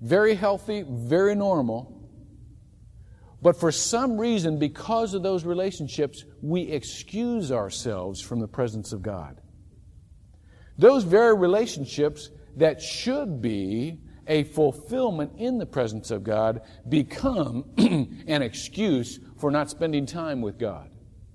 very 0.00 0.34
healthy, 0.34 0.84
very 0.88 1.34
normal, 1.34 2.08
but 3.40 3.58
for 3.58 3.72
some 3.72 4.18
reason, 4.18 4.60
because 4.60 5.14
of 5.14 5.24
those 5.24 5.44
relationships, 5.44 6.24
we 6.40 6.62
excuse 6.62 7.50
ourselves 7.50 8.20
from 8.20 8.38
the 8.38 8.46
presence 8.46 8.92
of 8.92 9.02
God. 9.02 9.40
Those 10.78 11.02
very 11.02 11.36
relationships 11.36 12.30
that 12.56 12.80
should 12.80 13.42
be 13.42 13.98
a 14.26 14.44
fulfillment 14.44 15.32
in 15.38 15.58
the 15.58 15.66
presence 15.66 16.10
of 16.10 16.22
God 16.24 16.62
become 16.88 17.64
an 17.78 18.42
excuse 18.42 19.18
for 19.38 19.50
not 19.50 19.70
spending 19.70 20.06
time 20.06 20.40
with 20.40 20.58
God. 20.58 20.90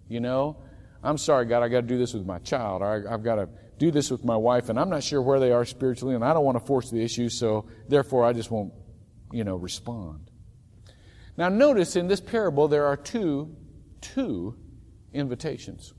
You 0.08 0.20
know, 0.20 0.58
I'm 1.04 1.18
sorry, 1.18 1.46
God, 1.46 1.64
I 1.64 1.68
got 1.68 1.82
to 1.82 1.88
do 1.88 1.98
this 1.98 2.14
with 2.14 2.26
my 2.26 2.40
child, 2.40 2.82
or 2.82 3.08
I, 3.10 3.14
I've 3.14 3.24
got 3.24 3.36
to 3.36 3.50
do 3.78 3.92
this 3.92 4.10
with 4.10 4.24
my 4.24 4.36
wife, 4.36 4.70
and 4.70 4.80
I'm 4.80 4.90
not 4.90 5.04
sure 5.04 5.22
where 5.22 5.40
they 5.40 5.52
are 5.52 5.66
spiritually, 5.66 6.16
and 6.16 6.24
I 6.24 6.34
don't 6.34 6.44
want 6.44 6.58
to 6.60 6.66
force 6.66 6.90
the 6.90 7.04
issue, 7.04 7.30
so 7.30 7.68
therefore 7.88 8.26
I 8.26 8.34
just 8.34 8.50
won't, 8.50 8.74
you 9.32 9.44
know, 9.44 9.56
respond. 9.56 10.32
Now, 11.38 11.50
notice 11.50 11.96
in 11.96 12.08
this 12.08 12.20
parable 12.20 12.68
there 12.68 12.86
are 12.86 12.98
two, 12.98 13.56
two 14.02 14.58
invitations. 15.14 15.94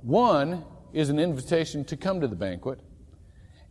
One 0.00 0.64
is 0.92 1.10
an 1.10 1.18
invitation 1.18 1.84
to 1.86 1.96
come 1.96 2.20
to 2.20 2.28
the 2.28 2.36
banquet, 2.36 2.80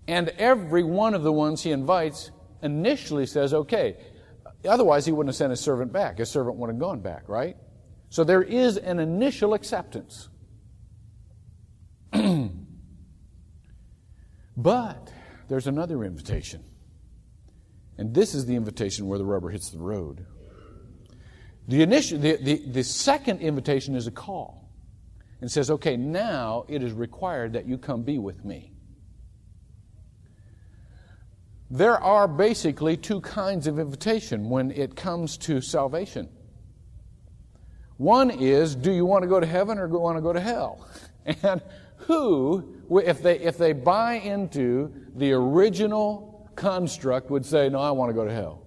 and 0.08 0.30
every 0.30 0.84
one 0.84 1.14
of 1.14 1.24
the 1.24 1.32
ones 1.32 1.64
he 1.64 1.72
invites 1.72 2.32
initially 2.62 3.26
says, 3.26 3.54
okay. 3.54 3.98
Otherwise, 4.68 5.06
he 5.06 5.12
wouldn't 5.12 5.30
have 5.30 5.36
sent 5.36 5.50
his 5.52 5.60
servant 5.60 5.92
back. 5.92 6.18
His 6.20 6.30
servant 6.30 6.58
wouldn't 6.58 6.78
have 6.78 6.82
gone 6.82 7.00
back, 7.02 7.28
right? 7.28 7.58
So 8.10 8.24
there 8.24 8.44
is 8.44 8.78
an 8.78 9.00
initial 9.00 9.54
acceptance. 9.54 10.30
but 14.58 15.12
there's 15.48 15.68
another 15.68 16.04
invitation. 16.04 16.64
And 17.98 18.14
this 18.14 18.36
is 18.36 18.46
the 18.46 18.56
invitation 18.56 19.08
where 19.08 19.18
the 19.18 19.26
rubber 19.26 19.50
hits 19.50 19.70
the 19.70 19.80
road. 19.80 20.26
The, 21.68 21.82
initial, 21.84 22.20
the, 22.20 22.38
the, 22.38 22.58
the 22.68 22.84
second 22.84 23.40
invitation 23.42 23.96
is 23.96 24.08
a 24.08 24.12
call. 24.12 24.70
and 25.40 25.52
says, 25.52 25.72
okay, 25.72 25.98
now 25.98 26.66
it 26.68 26.84
is 26.84 26.94
required 26.94 27.54
that 27.54 27.66
you 27.66 27.78
come 27.78 28.04
be 28.04 28.20
with 28.20 28.44
me. 28.44 28.74
There 31.72 31.98
are 31.98 32.28
basically 32.28 32.98
two 32.98 33.22
kinds 33.22 33.66
of 33.66 33.80
invitation 33.80 34.50
when 34.50 34.72
it 34.72 34.98
comes 34.98 35.38
to 35.38 35.62
salvation. 35.62 36.28
One 37.96 38.30
is, 38.30 38.76
do 38.76 38.92
you 38.92 39.06
want 39.06 39.24
to 39.24 39.30
go 39.30 39.40
to 39.40 39.46
heaven 39.46 39.78
or 39.78 39.88
do 39.88 39.94
you 39.94 40.00
want 40.00 40.18
to 40.18 40.22
go 40.22 40.34
to 40.34 40.42
hell? 40.42 40.86
And 41.44 41.62
who, 41.98 42.76
if 43.06 43.22
they, 43.22 43.38
if 43.40 43.60
they 43.60 43.74
buy 43.74 44.14
into 44.16 44.92
the 45.16 45.34
original 45.34 46.50
construct, 46.56 47.30
would 47.30 47.46
say, 47.46 47.70
no, 47.70 47.80
I 47.80 47.92
want 47.92 48.10
to 48.10 48.16
go 48.16 48.26
to 48.26 48.34
hell? 48.34 48.66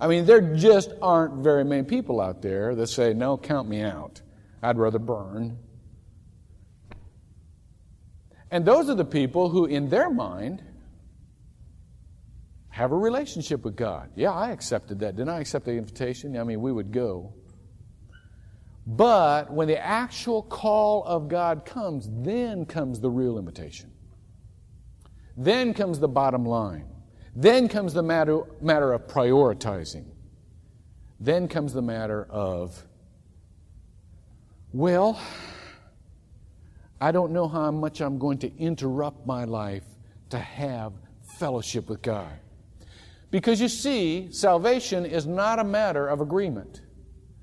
I 0.00 0.06
mean, 0.06 0.24
there 0.24 0.54
just 0.54 0.92
aren't 1.02 1.42
very 1.42 1.64
many 1.64 1.82
people 1.82 2.20
out 2.20 2.40
there 2.40 2.76
that 2.76 2.86
say, 2.86 3.12
no, 3.14 3.36
count 3.36 3.68
me 3.68 3.82
out. 3.82 4.22
I'd 4.62 4.78
rather 4.78 5.00
burn. 5.00 5.58
And 8.52 8.64
those 8.64 8.88
are 8.88 8.94
the 8.94 9.04
people 9.04 9.48
who, 9.48 9.64
in 9.66 9.88
their 9.88 10.08
mind, 10.08 10.62
have 12.78 12.92
a 12.92 12.96
relationship 12.96 13.64
with 13.64 13.74
God. 13.74 14.08
Yeah, 14.14 14.30
I 14.30 14.52
accepted 14.52 15.00
that. 15.00 15.16
Didn't 15.16 15.30
I 15.30 15.40
accept 15.40 15.64
the 15.64 15.72
invitation? 15.72 16.38
I 16.38 16.44
mean, 16.44 16.60
we 16.60 16.70
would 16.70 16.92
go. 16.92 17.34
But 18.86 19.52
when 19.52 19.66
the 19.66 19.84
actual 19.84 20.44
call 20.44 21.02
of 21.02 21.26
God 21.26 21.64
comes, 21.64 22.08
then 22.08 22.64
comes 22.66 23.00
the 23.00 23.10
real 23.10 23.36
invitation. 23.36 23.90
Then 25.36 25.74
comes 25.74 25.98
the 25.98 26.06
bottom 26.06 26.46
line. 26.46 26.84
Then 27.34 27.66
comes 27.66 27.94
the 27.94 28.04
matter, 28.04 28.42
matter 28.60 28.92
of 28.92 29.08
prioritizing. 29.08 30.04
Then 31.18 31.48
comes 31.48 31.72
the 31.72 31.82
matter 31.82 32.28
of, 32.30 32.80
well, 34.72 35.20
I 37.00 37.10
don't 37.10 37.32
know 37.32 37.48
how 37.48 37.72
much 37.72 38.00
I'm 38.00 38.20
going 38.20 38.38
to 38.38 38.56
interrupt 38.56 39.26
my 39.26 39.42
life 39.46 39.82
to 40.30 40.38
have 40.38 40.92
fellowship 41.40 41.88
with 41.88 42.02
God. 42.02 42.38
Because 43.30 43.60
you 43.60 43.68
see, 43.68 44.32
salvation 44.32 45.04
is 45.04 45.26
not 45.26 45.58
a 45.58 45.64
matter 45.64 46.06
of 46.08 46.20
agreement. 46.20 46.80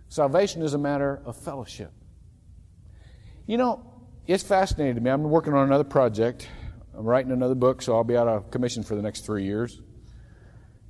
Salvation 0.10 0.62
is 0.62 0.74
a 0.74 0.78
matter 0.78 1.22
of 1.26 1.36
fellowship. 1.36 1.92
You 3.46 3.58
know, 3.58 3.86
it's 4.26 4.44
fascinating 4.44 4.96
to 4.96 5.02
me. 5.02 5.12
I'm 5.12 5.24
working 5.24 5.54
on 5.54 5.68
another 5.68 5.84
project. 5.84 6.50
I'm 6.98 7.06
writing 7.06 7.32
another 7.32 7.56
book, 7.56 7.82
so 7.82 7.96
I'll 7.96 8.04
be 8.04 8.18
out 8.18 8.28
of 8.28 8.50
commission 8.50 8.82
for 8.82 8.96
the 8.96 9.02
next 9.02 9.26
three 9.26 9.44
years. 9.44 9.82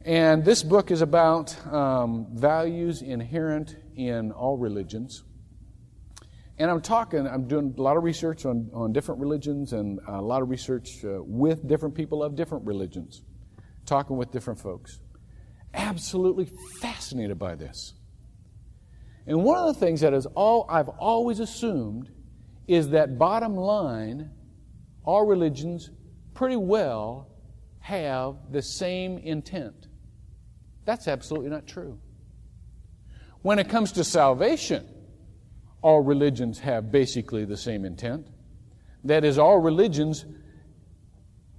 And 0.06 0.46
this 0.46 0.62
book 0.62 0.92
is 0.92 1.02
about 1.02 1.56
um, 1.74 2.28
values 2.32 3.02
inherent 3.02 3.76
in 3.96 4.32
all 4.32 4.56
religions. 4.56 5.24
And 6.58 6.72
I'm 6.72 6.82
talking, 6.82 7.28
I'm 7.28 7.48
doing 7.48 7.74
a 7.78 7.82
lot 7.82 7.98
of 7.98 8.04
research 8.04 8.46
on, 8.46 8.70
on 8.74 8.94
different 8.94 9.20
religions 9.20 9.74
and 9.74 10.00
a 10.08 10.22
lot 10.22 10.42
of 10.42 10.50
research 10.50 11.04
uh, 11.04 11.22
with 11.24 11.68
different 11.68 11.96
people 11.96 12.24
of 12.24 12.36
different 12.36 12.66
religions, 12.66 13.24
talking 13.86 14.18
with 14.18 14.32
different 14.32 14.60
folks. 14.60 15.00
Absolutely 15.74 16.50
fascinated 16.82 17.38
by 17.38 17.56
this. 17.56 17.94
And 19.28 19.44
one 19.44 19.58
of 19.58 19.74
the 19.74 19.80
things 19.80 20.02
that 20.02 20.14
is 20.14 20.26
all 20.28 20.66
I've 20.70 20.90
always 20.90 21.40
assumed 21.40 22.10
is 22.68 22.90
that 22.90 23.18
bottom 23.18 23.56
line, 23.56 24.32
all 25.04 25.26
religions 25.26 25.90
pretty 26.34 26.56
well 26.56 27.30
have 27.80 28.36
the 28.52 28.62
same 28.62 29.18
intent. 29.20 29.88
That's 30.86 31.08
absolutely 31.08 31.50
not 31.50 31.68
true. 31.68 32.00
When 33.42 33.60
it 33.60 33.70
comes 33.70 33.92
to 33.94 34.04
salvation, 34.04 34.88
all 35.82 36.02
religions 36.02 36.60
have 36.60 36.92
basically 36.92 37.46
the 37.46 37.58
same 37.58 37.86
intent. 37.86 38.28
That 39.04 39.24
is, 39.24 39.38
all 39.38 39.60
religions 39.60 40.26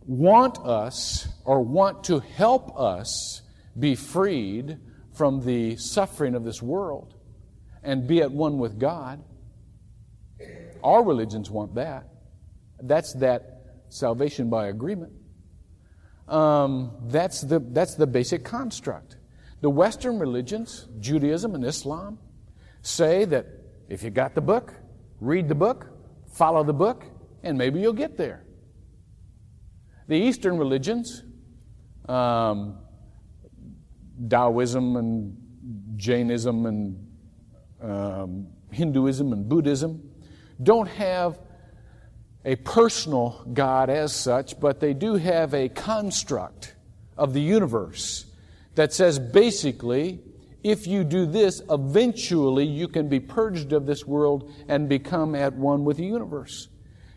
want 0.07 0.59
us 0.59 1.29
or 1.45 1.63
want 1.63 2.05
to 2.05 2.21
help 2.21 2.79
us 2.79 3.43
be 3.79 3.95
freed 3.95 4.79
from 5.13 5.45
the 5.45 5.77
suffering 5.77 6.35
of 6.35 6.45
this 6.45 6.63
world 6.63 7.15
and 7.83 8.07
be 8.07 8.21
at 8.21 8.31
one 8.31 8.59
with 8.59 8.79
God. 8.79 9.23
All 10.83 11.05
religions 11.05 11.51
want 11.51 11.75
that. 11.75 12.09
That's 12.83 13.15
that 13.15 13.63
salvation 13.89 14.51
by 14.51 14.69
agreement. 14.69 15.13
Um, 16.29 16.93
that's, 17.07 17.41
the, 17.41 17.61
that's 17.61 17.95
the 17.95 18.07
basic 18.07 18.45
construct. 18.45 19.17
The 19.61 19.71
Western 19.71 20.19
religions, 20.19 20.87
Judaism 21.01 21.55
and 21.55 21.65
Islam, 21.65 22.19
say 22.83 23.25
that 23.25 23.47
if 23.89 24.03
you 24.03 24.11
got 24.11 24.35
the 24.35 24.41
book, 24.41 24.75
read 25.21 25.49
the 25.49 25.55
book, 25.55 25.89
follow 26.33 26.63
the 26.63 26.75
book, 26.75 27.05
and 27.43 27.57
maybe 27.57 27.81
you'll 27.81 27.93
get 27.93 28.17
there. 28.17 28.46
The 30.09 30.17
Eastern 30.17 30.57
religions, 30.57 31.23
um, 32.09 32.79
Taoism 34.29 34.97
and 34.97 35.37
Jainism 35.97 36.67
and 36.67 37.07
um, 37.83 38.47
Hinduism 38.71 39.33
and 39.33 39.49
Buddhism, 39.49 40.11
don't 40.63 40.89
have 40.89 41.39
a 42.45 42.57
personal 42.57 43.45
God 43.53 43.91
as 43.91 44.15
such, 44.15 44.59
but 44.61 44.79
they 44.79 44.95
do 44.95 45.15
have 45.15 45.53
a 45.53 45.69
construct 45.69 46.77
of 47.17 47.33
the 47.33 47.41
universe 47.41 48.27
that 48.77 48.93
says 48.93 49.19
basically, 49.19 50.21
if 50.63 50.87
you 50.87 51.03
do 51.03 51.27
this, 51.27 51.61
eventually 51.69 52.65
you 52.65 52.87
can 52.87 53.09
be 53.09 53.19
purged 53.19 53.73
of 53.73 53.87
this 53.87 54.07
world 54.07 54.53
and 54.69 54.89
become 54.89 55.35
at 55.35 55.55
one 55.55 55.85
with 55.85 55.97
the 55.97 56.05
universe. 56.05 56.69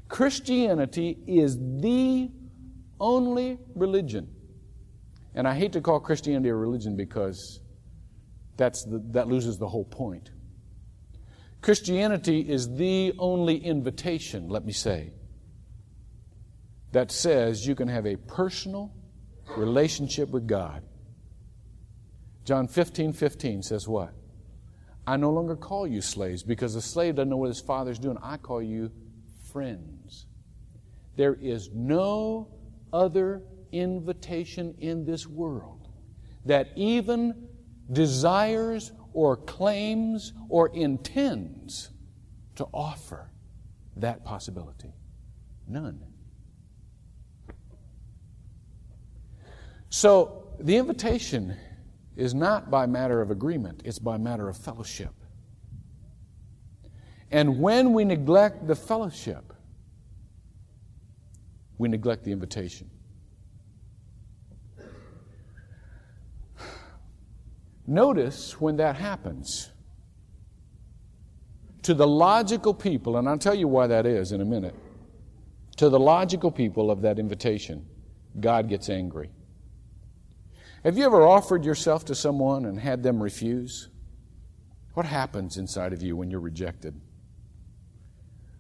Christianity 0.08 1.20
is 1.28 1.58
the 1.58 2.32
only 3.00 3.60
religion. 3.76 4.34
And 5.36 5.48
I 5.48 5.56
hate 5.56 5.74
to 5.74 5.82
call 5.82 6.00
Christianity 6.00 6.50
a 6.50 6.56
religion 6.56 6.96
because 6.96 7.60
that's 8.58 8.84
the, 8.84 9.02
that 9.12 9.28
loses 9.28 9.58
the 9.58 9.68
whole 9.68 9.86
point. 9.86 10.32
Christianity 11.62 12.40
is 12.40 12.76
the 12.76 13.14
only 13.20 13.58
invitation, 13.58 14.50
let 14.50 14.66
me 14.66 14.72
say, 14.72 15.14
that 16.92 17.12
says 17.12 17.66
you 17.66 17.76
can 17.76 17.88
have 17.88 18.06
a 18.06 18.16
personal 18.16 18.94
relationship 19.58 20.30
with 20.30 20.48
God. 20.48 20.84
John 22.46 22.68
15, 22.68 23.14
15 23.14 23.64
says 23.64 23.88
what? 23.88 24.14
I 25.06 25.18
no 25.18 25.32
longer 25.32 25.56
call 25.56 25.88
you 25.88 26.02
slaves 26.02 26.44
because 26.44 26.74
the 26.74 26.82
slave 26.82 27.16
doesn't 27.16 27.30
know 27.30 27.38
what 27.38 27.50
his 27.50 27.62
father's 27.62 28.00
doing. 28.00 28.18
I 28.22 28.38
call 28.38 28.62
you 28.62 28.92
friends. 29.52 30.28
There 31.16 31.36
is 31.36 31.70
no 31.74 32.48
other 32.94 33.44
invitation 33.72 34.76
in 34.80 35.06
this 35.06 35.28
world 35.28 35.88
that 36.46 36.70
even 36.76 37.48
desires 37.92 38.92
or 39.14 39.38
claims 39.38 40.34
or 40.50 40.70
intends 40.70 41.90
to 42.56 42.66
offer 42.74 43.30
that 43.96 44.24
possibility. 44.24 44.94
None. 45.68 46.02
So 49.90 50.54
the 50.60 50.78
invitation 50.78 51.56
is 52.16 52.34
not 52.34 52.70
by 52.70 52.86
matter 52.86 53.22
of 53.22 53.32
agreement, 53.32 53.82
it's 53.86 54.00
by 54.00 54.18
matter 54.18 54.50
of 54.50 54.58
fellowship. 54.58 55.14
And 57.32 57.60
when 57.60 57.94
we 57.94 58.04
neglect 58.06 58.68
the 58.68 58.76
fellowship, 58.76 59.49
we 61.80 61.88
neglect 61.88 62.24
the 62.24 62.32
invitation. 62.32 62.88
Notice 67.88 68.62
when 68.62 68.78
that 68.78 68.96
happens. 68.98 69.72
To 71.84 71.96
the 71.96 72.06
logical 72.06 72.76
people, 72.76 73.18
and 73.18 73.28
I'll 73.28 73.40
tell 73.40 73.56
you 73.56 73.68
why 73.68 73.88
that 73.88 74.06
is 74.06 74.32
in 74.32 74.42
a 74.42 74.46
minute. 74.46 74.76
To 75.78 75.90
the 75.90 76.00
logical 76.00 76.52
people 76.52 76.92
of 76.92 77.02
that 77.02 77.18
invitation, 77.18 77.88
God 78.40 78.70
gets 78.70 78.90
angry. 78.90 79.32
Have 80.84 80.98
you 80.98 81.06
ever 81.06 81.26
offered 81.26 81.66
yourself 81.66 82.06
to 82.06 82.16
someone 82.16 82.66
and 82.66 82.80
had 82.80 83.02
them 83.02 83.24
refuse? 83.24 83.90
What 84.94 85.06
happens 85.06 85.58
inside 85.58 85.94
of 85.94 86.04
you 86.04 86.16
when 86.16 86.30
you're 86.30 86.40
rejected? 86.42 87.00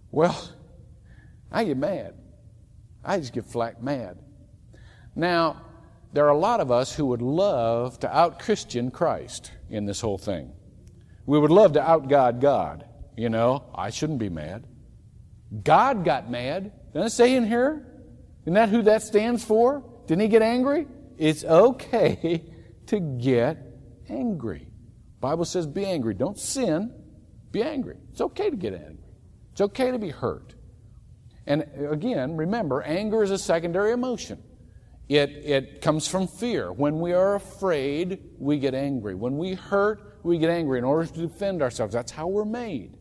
Well, 0.09 0.49
I 1.51 1.65
get 1.65 1.77
mad. 1.77 2.15
I 3.09 3.17
just 3.17 3.33
get 3.33 3.45
flat 3.45 3.81
mad. 3.81 4.19
Now, 5.15 5.63
there 6.13 6.25
are 6.25 6.29
a 6.29 6.37
lot 6.37 6.59
of 6.59 6.69
us 6.69 6.93
who 6.93 7.07
would 7.07 7.23
love 7.23 7.99
to 8.01 8.15
out 8.15 8.37
Christian 8.37 8.91
Christ 8.91 9.51
in 9.67 9.87
this 9.87 9.99
whole 9.99 10.19
thing. 10.19 10.53
We 11.25 11.39
would 11.39 11.49
love 11.49 11.73
to 11.73 11.81
out 11.81 12.07
God 12.07 12.39
God. 12.39 12.85
You 13.17 13.29
know, 13.29 13.63
I 13.73 13.89
shouldn't 13.89 14.19
be 14.19 14.29
mad. 14.29 14.67
God 15.63 16.05
got 16.05 16.29
mad. 16.29 16.71
Doesn't 16.93 17.07
it 17.07 17.09
say 17.09 17.35
in 17.35 17.47
here? 17.47 17.83
Isn't 18.43 18.53
that 18.53 18.69
who 18.69 18.83
that 18.83 19.01
stands 19.01 19.43
for? 19.43 19.83
Didn't 20.05 20.21
he 20.21 20.27
get 20.27 20.43
angry? 20.43 20.85
It's 21.17 21.43
okay 21.43 22.43
to 22.85 22.99
get 22.99 23.57
angry. 24.07 24.67
Bible 25.19 25.45
says 25.45 25.65
be 25.65 25.83
angry. 25.83 26.13
Don't 26.13 26.37
sin. 26.37 26.93
Be 27.51 27.63
angry. 27.63 27.97
It's 28.11 28.21
okay 28.21 28.51
to 28.51 28.55
get 28.55 28.75
angry. 28.75 29.09
It's 29.51 29.61
okay 29.61 29.89
to 29.89 29.97
be 29.97 30.11
hurt. 30.11 30.53
And 31.49 31.65
again, 31.89 32.37
remember, 32.37 32.83
anger 32.83 33.23
is 33.23 33.31
a 33.31 33.37
secondary 33.37 33.91
emotion. 33.91 34.41
It, 35.09 35.31
it 35.31 35.81
comes 35.81 36.07
from 36.07 36.27
fear. 36.27 36.71
When 36.71 36.99
we 36.99 37.13
are 37.13 37.33
afraid, 37.33 38.19
we 38.37 38.59
get 38.59 38.75
angry. 38.75 39.15
When 39.15 39.39
we 39.39 39.55
hurt, 39.55 40.19
we 40.21 40.37
get 40.37 40.51
angry 40.51 40.77
in 40.77 40.85
order 40.85 41.07
to 41.07 41.27
defend 41.27 41.63
ourselves. 41.63 41.93
That's 41.93 42.11
how 42.11 42.27
we're 42.27 42.45
made. 42.45 42.97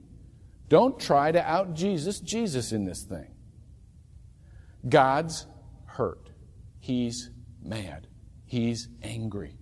Don't 0.70 0.98
try 0.98 1.30
to 1.30 1.42
out 1.42 1.74
Jesus 1.74 2.20
Jesus 2.20 2.72
in 2.72 2.86
this 2.86 3.02
thing. 3.02 3.34
God's 4.88 5.46
hurt. 5.84 6.30
He's 6.80 7.30
mad. 7.62 8.06
He's 8.46 8.88
angry 9.02 9.58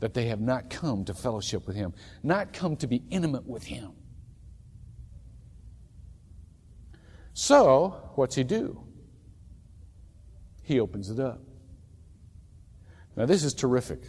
that 0.00 0.12
they 0.12 0.26
have 0.26 0.40
not 0.40 0.68
come 0.68 1.06
to 1.06 1.14
fellowship 1.14 1.66
with 1.66 1.76
Him, 1.76 1.94
not 2.22 2.52
come 2.52 2.76
to 2.76 2.86
be 2.86 3.02
intimate 3.10 3.46
with 3.46 3.64
Him. 3.64 3.92
So, 7.40 8.10
what's 8.16 8.34
He 8.34 8.42
do? 8.42 8.82
He 10.64 10.80
opens 10.80 11.08
it 11.08 11.20
up. 11.20 11.40
Now, 13.14 13.26
this 13.26 13.44
is 13.44 13.54
terrific 13.54 14.00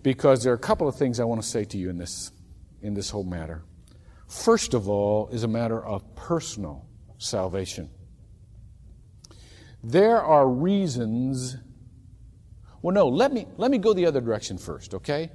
because 0.00 0.44
there 0.44 0.52
are 0.52 0.56
a 0.56 0.66
couple 0.70 0.86
of 0.86 0.94
things 0.94 1.18
I 1.18 1.24
want 1.24 1.42
to 1.42 1.48
say 1.48 1.64
to 1.64 1.76
you 1.76 1.90
in 1.90 1.98
this, 1.98 2.30
in 2.80 2.94
this 2.94 3.10
whole 3.10 3.24
matter. 3.24 3.64
First 4.28 4.72
of 4.72 4.88
all, 4.88 5.26
is 5.32 5.42
a 5.42 5.48
matter 5.48 5.84
of 5.84 6.14
personal 6.14 6.86
salvation. 7.18 7.90
There 9.82 10.22
are 10.22 10.48
reasons. 10.48 11.56
Well, 12.82 12.94
no, 12.94 13.08
let 13.08 13.32
me, 13.32 13.48
let 13.56 13.72
me 13.72 13.78
go 13.78 13.94
the 13.94 14.06
other 14.06 14.20
direction 14.20 14.58
first, 14.58 14.94
okay? 14.94 15.32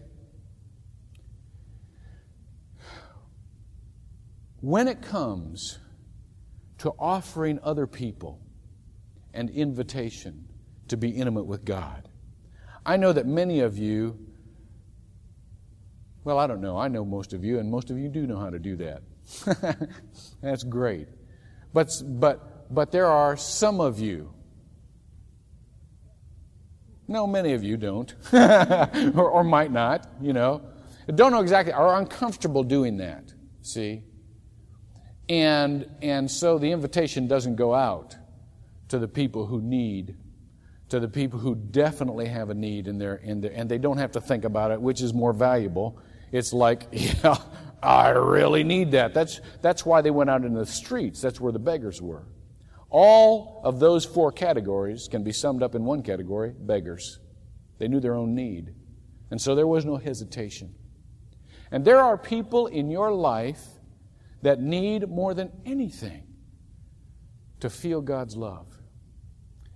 When 4.61 4.87
it 4.87 5.01
comes 5.01 5.79
to 6.79 6.91
offering 6.97 7.59
other 7.63 7.87
people 7.87 8.41
an 9.33 9.49
invitation 9.49 10.47
to 10.87 10.97
be 10.97 11.09
intimate 11.09 11.45
with 11.45 11.63
God, 11.63 12.09
I 12.85 12.97
know 12.97 13.13
that 13.13 13.27
many 13.27 13.59
of 13.59 13.77
you, 13.77 14.17
well, 16.23 16.39
I 16.39 16.47
don't 16.47 16.61
know, 16.61 16.77
I 16.77 16.87
know 16.87 17.05
most 17.05 17.33
of 17.33 17.43
you, 17.43 17.59
and 17.59 17.69
most 17.69 17.91
of 17.91 17.97
you 17.97 18.09
do 18.09 18.25
know 18.25 18.39
how 18.39 18.49
to 18.49 18.59
do 18.59 18.75
that. 18.77 19.03
That's 20.41 20.63
great. 20.63 21.07
But, 21.73 21.91
but, 22.03 22.73
but 22.73 22.91
there 22.91 23.05
are 23.05 23.37
some 23.37 23.79
of 23.79 23.99
you 23.99 24.33
no, 27.09 27.25
many 27.25 27.53
of 27.53 27.63
you 27.63 27.75
don't, 27.75 28.13
or, 28.33 29.29
or 29.31 29.43
might 29.43 29.71
not, 29.71 30.07
you 30.21 30.31
know. 30.31 30.61
Don't 31.07 31.31
know 31.31 31.41
exactly, 31.41 31.73
are 31.73 31.97
uncomfortable 31.97 32.63
doing 32.63 32.97
that, 32.97 33.33
see? 33.63 34.03
And, 35.29 35.87
and 36.01 36.29
so 36.29 36.57
the 36.57 36.71
invitation 36.71 37.27
doesn't 37.27 37.55
go 37.55 37.73
out 37.73 38.17
to 38.87 38.97
the 38.97 39.07
people 39.07 39.45
who 39.45 39.61
need, 39.61 40.17
to 40.89 40.99
the 40.99 41.07
people 41.07 41.39
who 41.39 41.53
definitely 41.53 42.25
have 42.25 42.49
a 42.49 42.55
need 42.55 42.87
in 42.87 42.97
their, 42.97 43.15
in 43.15 43.41
their, 43.41 43.51
and 43.51 43.69
they 43.69 43.77
don't 43.77 43.99
have 43.99 44.13
to 44.13 44.21
think 44.21 44.43
about 44.43 44.71
it, 44.71 44.81
which 44.81 45.01
is 45.01 45.13
more 45.13 45.31
valuable. 45.31 45.99
It's 46.31 46.51
like, 46.51 46.87
yeah, 46.91 47.37
I 47.81 48.09
really 48.09 48.63
need 48.63 48.91
that. 48.91 49.13
That's, 49.13 49.39
that's 49.61 49.85
why 49.85 50.01
they 50.01 50.11
went 50.11 50.31
out 50.31 50.43
into 50.43 50.59
the 50.59 50.65
streets. 50.65 51.21
That's 51.21 51.39
where 51.39 51.51
the 51.51 51.59
beggars 51.59 52.01
were. 52.01 52.25
All 52.89 53.61
of 53.63 53.79
those 53.79 54.03
four 54.03 54.31
categories 54.31 55.07
can 55.07 55.23
be 55.23 55.31
summed 55.31 55.61
up 55.61 55.75
in 55.75 55.85
one 55.85 56.01
category 56.01 56.53
beggars. 56.57 57.19
They 57.77 57.87
knew 57.87 57.99
their 57.99 58.15
own 58.15 58.33
need. 58.33 58.73
And 59.29 59.39
so 59.39 59.53
there 59.53 59.67
was 59.67 59.85
no 59.85 59.97
hesitation. 59.97 60.73
And 61.69 61.85
there 61.85 61.99
are 61.99 62.17
people 62.17 62.65
in 62.65 62.89
your 62.89 63.11
life 63.11 63.63
that 64.41 64.61
need 64.61 65.09
more 65.09 65.33
than 65.33 65.51
anything 65.65 66.23
to 67.59 67.69
feel 67.69 68.01
God's 68.01 68.35
love. 68.35 68.67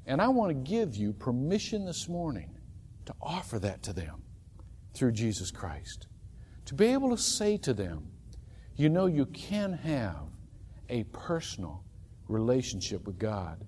And 0.05 0.21
I 0.21 0.27
want 0.27 0.49
to 0.49 0.69
give 0.69 0.95
you 0.95 1.13
permission 1.13 1.85
this 1.85 2.07
morning 2.07 2.57
to 3.05 3.13
offer 3.21 3.59
that 3.59 3.83
to 3.83 3.93
them 3.93 4.21
through 4.93 5.11
Jesus 5.11 5.51
Christ. 5.51 6.07
To 6.65 6.75
be 6.75 6.87
able 6.87 7.09
to 7.09 7.21
say 7.21 7.57
to 7.57 7.73
them, 7.73 8.07
you 8.75 8.89
know, 8.89 9.05
you 9.05 9.25
can 9.27 9.73
have 9.73 10.27
a 10.89 11.03
personal 11.05 11.83
relationship 12.27 13.05
with 13.05 13.19
God. 13.19 13.65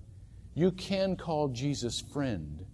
You 0.54 0.72
can 0.72 1.16
call 1.16 1.48
Jesus 1.48 2.00
friend. 2.00 2.64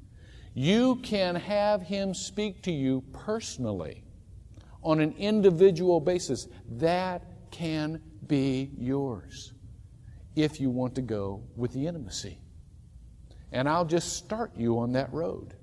You 0.55 0.97
can 0.97 1.35
have 1.35 1.83
him 1.83 2.15
speak 2.15 2.63
to 2.63 2.73
you 2.73 3.03
personally 3.13 4.05
on 4.83 5.01
an 5.01 5.15
individual 5.19 6.01
basis. 6.01 6.49
That 6.69 7.23
can 7.51 8.01
be 8.27 8.71
yours 8.79 9.53
if 10.35 10.61
you 10.61 10.71
want 10.71 10.95
to 10.95 11.03
go 11.03 11.43
with 11.57 11.73
the 11.73 11.87
intimacy. 11.87 12.39
And 13.51 13.69
I'll 13.69 13.85
just 13.85 14.17
start 14.17 14.53
you 14.57 14.79
on 14.79 14.93
that 14.93 15.13
road. 15.13 15.55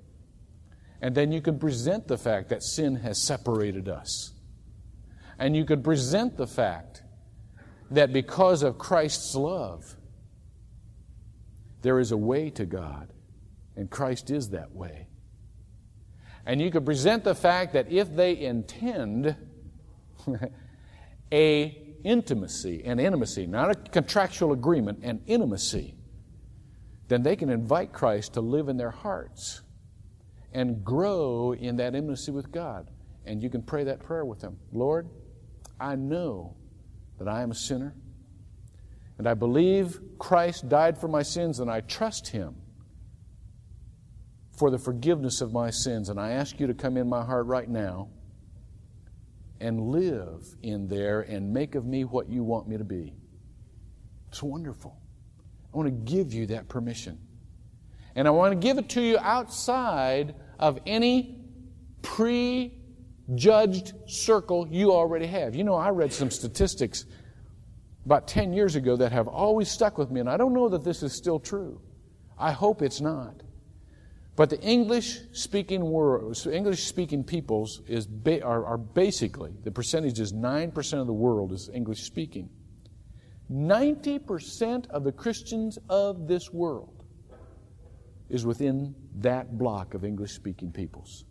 And 1.02 1.16
then 1.16 1.32
you 1.32 1.42
can 1.42 1.58
present 1.58 2.08
the 2.08 2.18
fact 2.18 2.50
that 2.50 2.62
sin 2.62 2.98
has 2.98 3.22
separated 3.22 3.90
us. 3.90 4.34
And 5.40 5.56
you 5.56 5.66
could 5.66 5.84
present 5.84 6.38
the 6.38 6.48
fact 6.48 7.02
that 7.92 8.14
because 8.14 8.62
of 8.62 8.78
Christ's 8.78 9.34
love, 9.36 9.96
there 11.82 12.00
is 12.00 12.12
a 12.12 12.18
way 12.18 12.50
to 12.52 12.66
God, 12.66 13.12
and 13.76 13.90
Christ 13.90 14.30
is 14.30 14.50
that 14.50 14.74
way. 14.74 15.08
And 16.46 16.62
you 16.62 16.72
could 16.72 16.86
present 16.86 17.24
the 17.24 17.36
fact 17.36 17.74
that 17.74 17.92
if 17.92 18.14
they 18.14 18.38
intend 18.38 19.36
a 21.32 21.89
intimacy, 22.04 22.84
and 22.86 23.00
intimacy, 23.00 23.48
not 23.48 23.72
a 23.72 23.76
contractual 23.76 24.52
agreement, 24.52 25.04
an 25.04 25.22
intimacy, 25.28 25.96
then 27.08 27.24
they 27.24 27.36
can 27.36 27.50
invite 27.50 27.92
Christ 27.92 28.34
to 28.34 28.42
live 28.42 28.70
in 28.70 28.78
their 28.78 28.92
hearts 28.92 29.62
and 30.54 30.84
grow 30.84 31.54
in 31.54 31.78
that 31.78 31.96
intimacy 31.96 32.32
with 32.32 32.52
God. 32.52 32.90
And 33.26 33.44
you 33.44 33.50
can 33.50 33.62
pray 33.62 33.84
that 33.84 34.00
prayer 34.00 34.26
with 34.26 34.40
them 34.40 34.58
Lord, 34.72 35.10
I 35.80 35.96
know 35.96 36.56
that 37.18 37.28
I 37.28 37.42
am 37.42 37.52
a 37.52 37.56
sinner. 37.56 37.96
And 39.18 39.28
I 39.28 39.34
believe 39.34 40.00
Christ 40.18 40.70
died 40.70 40.98
for 40.98 41.10
my 41.10 41.24
sins, 41.24 41.60
and 41.60 41.70
I 41.70 41.82
trust 41.82 42.30
Him 42.30 42.56
for 44.58 44.72
the 44.72 44.78
forgiveness 44.78 45.42
of 45.42 45.52
my 45.52 45.70
sins. 45.70 46.08
And 46.08 46.20
I 46.20 46.32
ask 46.32 46.60
you 46.60 46.68
to 46.68 46.74
come 46.74 46.96
in 46.96 47.08
my 47.10 47.24
heart 47.26 47.46
right 47.46 47.68
now 47.68 48.10
and 49.60 49.82
live 49.82 50.44
in 50.64 50.88
there 50.88 51.22
and 51.22 51.54
make 51.54 51.76
of 51.76 51.86
me 51.86 52.06
what 52.06 52.30
you 52.30 52.44
want 52.44 52.68
me 52.68 52.78
to 52.78 52.84
be. 52.84 53.14
It's 54.30 54.42
wonderful. 54.44 54.98
I 55.74 55.78
want 55.78 55.88
to 55.88 56.12
give 56.12 56.34
you 56.34 56.48
that 56.48 56.68
permission. 56.68 57.20
And 58.16 58.28
I 58.28 58.32
want 58.32 58.52
to 58.54 58.56
give 58.60 58.78
it 58.78 58.90
to 58.90 59.02
you 59.02 59.18
outside 59.20 60.36
of 60.58 60.80
any 60.86 61.40
prejudged 62.02 63.94
circle 64.08 64.68
you 64.70 64.92
already 64.92 65.28
have. 65.28 65.56
You 65.56 65.64
know, 65.64 65.76
I 65.76 65.90
read 65.90 66.12
some 66.12 66.32
statistics 66.32 67.06
about 68.06 68.28
10 68.28 68.54
years 68.54 68.76
ago 68.76 68.96
that 68.98 69.12
have 69.12 69.28
always 69.28 69.70
stuck 69.70 69.98
with 69.98 70.10
me, 70.10 70.20
and 70.20 70.30
I 70.30 70.38
don't 70.38 70.54
know 70.54 70.70
that 70.70 70.84
this 70.84 71.04
is 71.04 71.16
still 71.16 71.40
true. 71.40 71.82
I 72.38 72.52
hope 72.52 72.82
it's 72.82 73.02
not. 73.02 73.44
But 74.40 74.50
the 74.50 74.62
English 74.62 75.20
speaking 75.34 75.84
world, 75.84 76.48
English 76.48 76.86
speaking 76.86 77.26
peoples 77.26 77.82
is 77.90 78.08
ba- 78.08 78.42
are, 78.42 78.66
are 78.66 78.78
basically, 78.78 79.52
the 79.66 79.72
percentage 79.72 80.18
is 80.18 80.32
9% 80.32 81.02
of 81.02 81.08
the 81.08 81.14
world 81.14 81.52
is 81.52 81.70
English 81.74 82.04
speaking. 82.04 82.50
90% 83.52 84.88
of 84.92 85.04
the 85.04 85.12
Christians 85.12 85.78
of 85.90 86.30
this 86.30 86.54
world 86.54 87.04
is 88.30 88.46
within 88.46 88.96
that 89.16 89.58
block 89.58 89.94
of 89.94 90.06
English 90.06 90.32
speaking 90.32 90.72
peoples. 90.72 91.26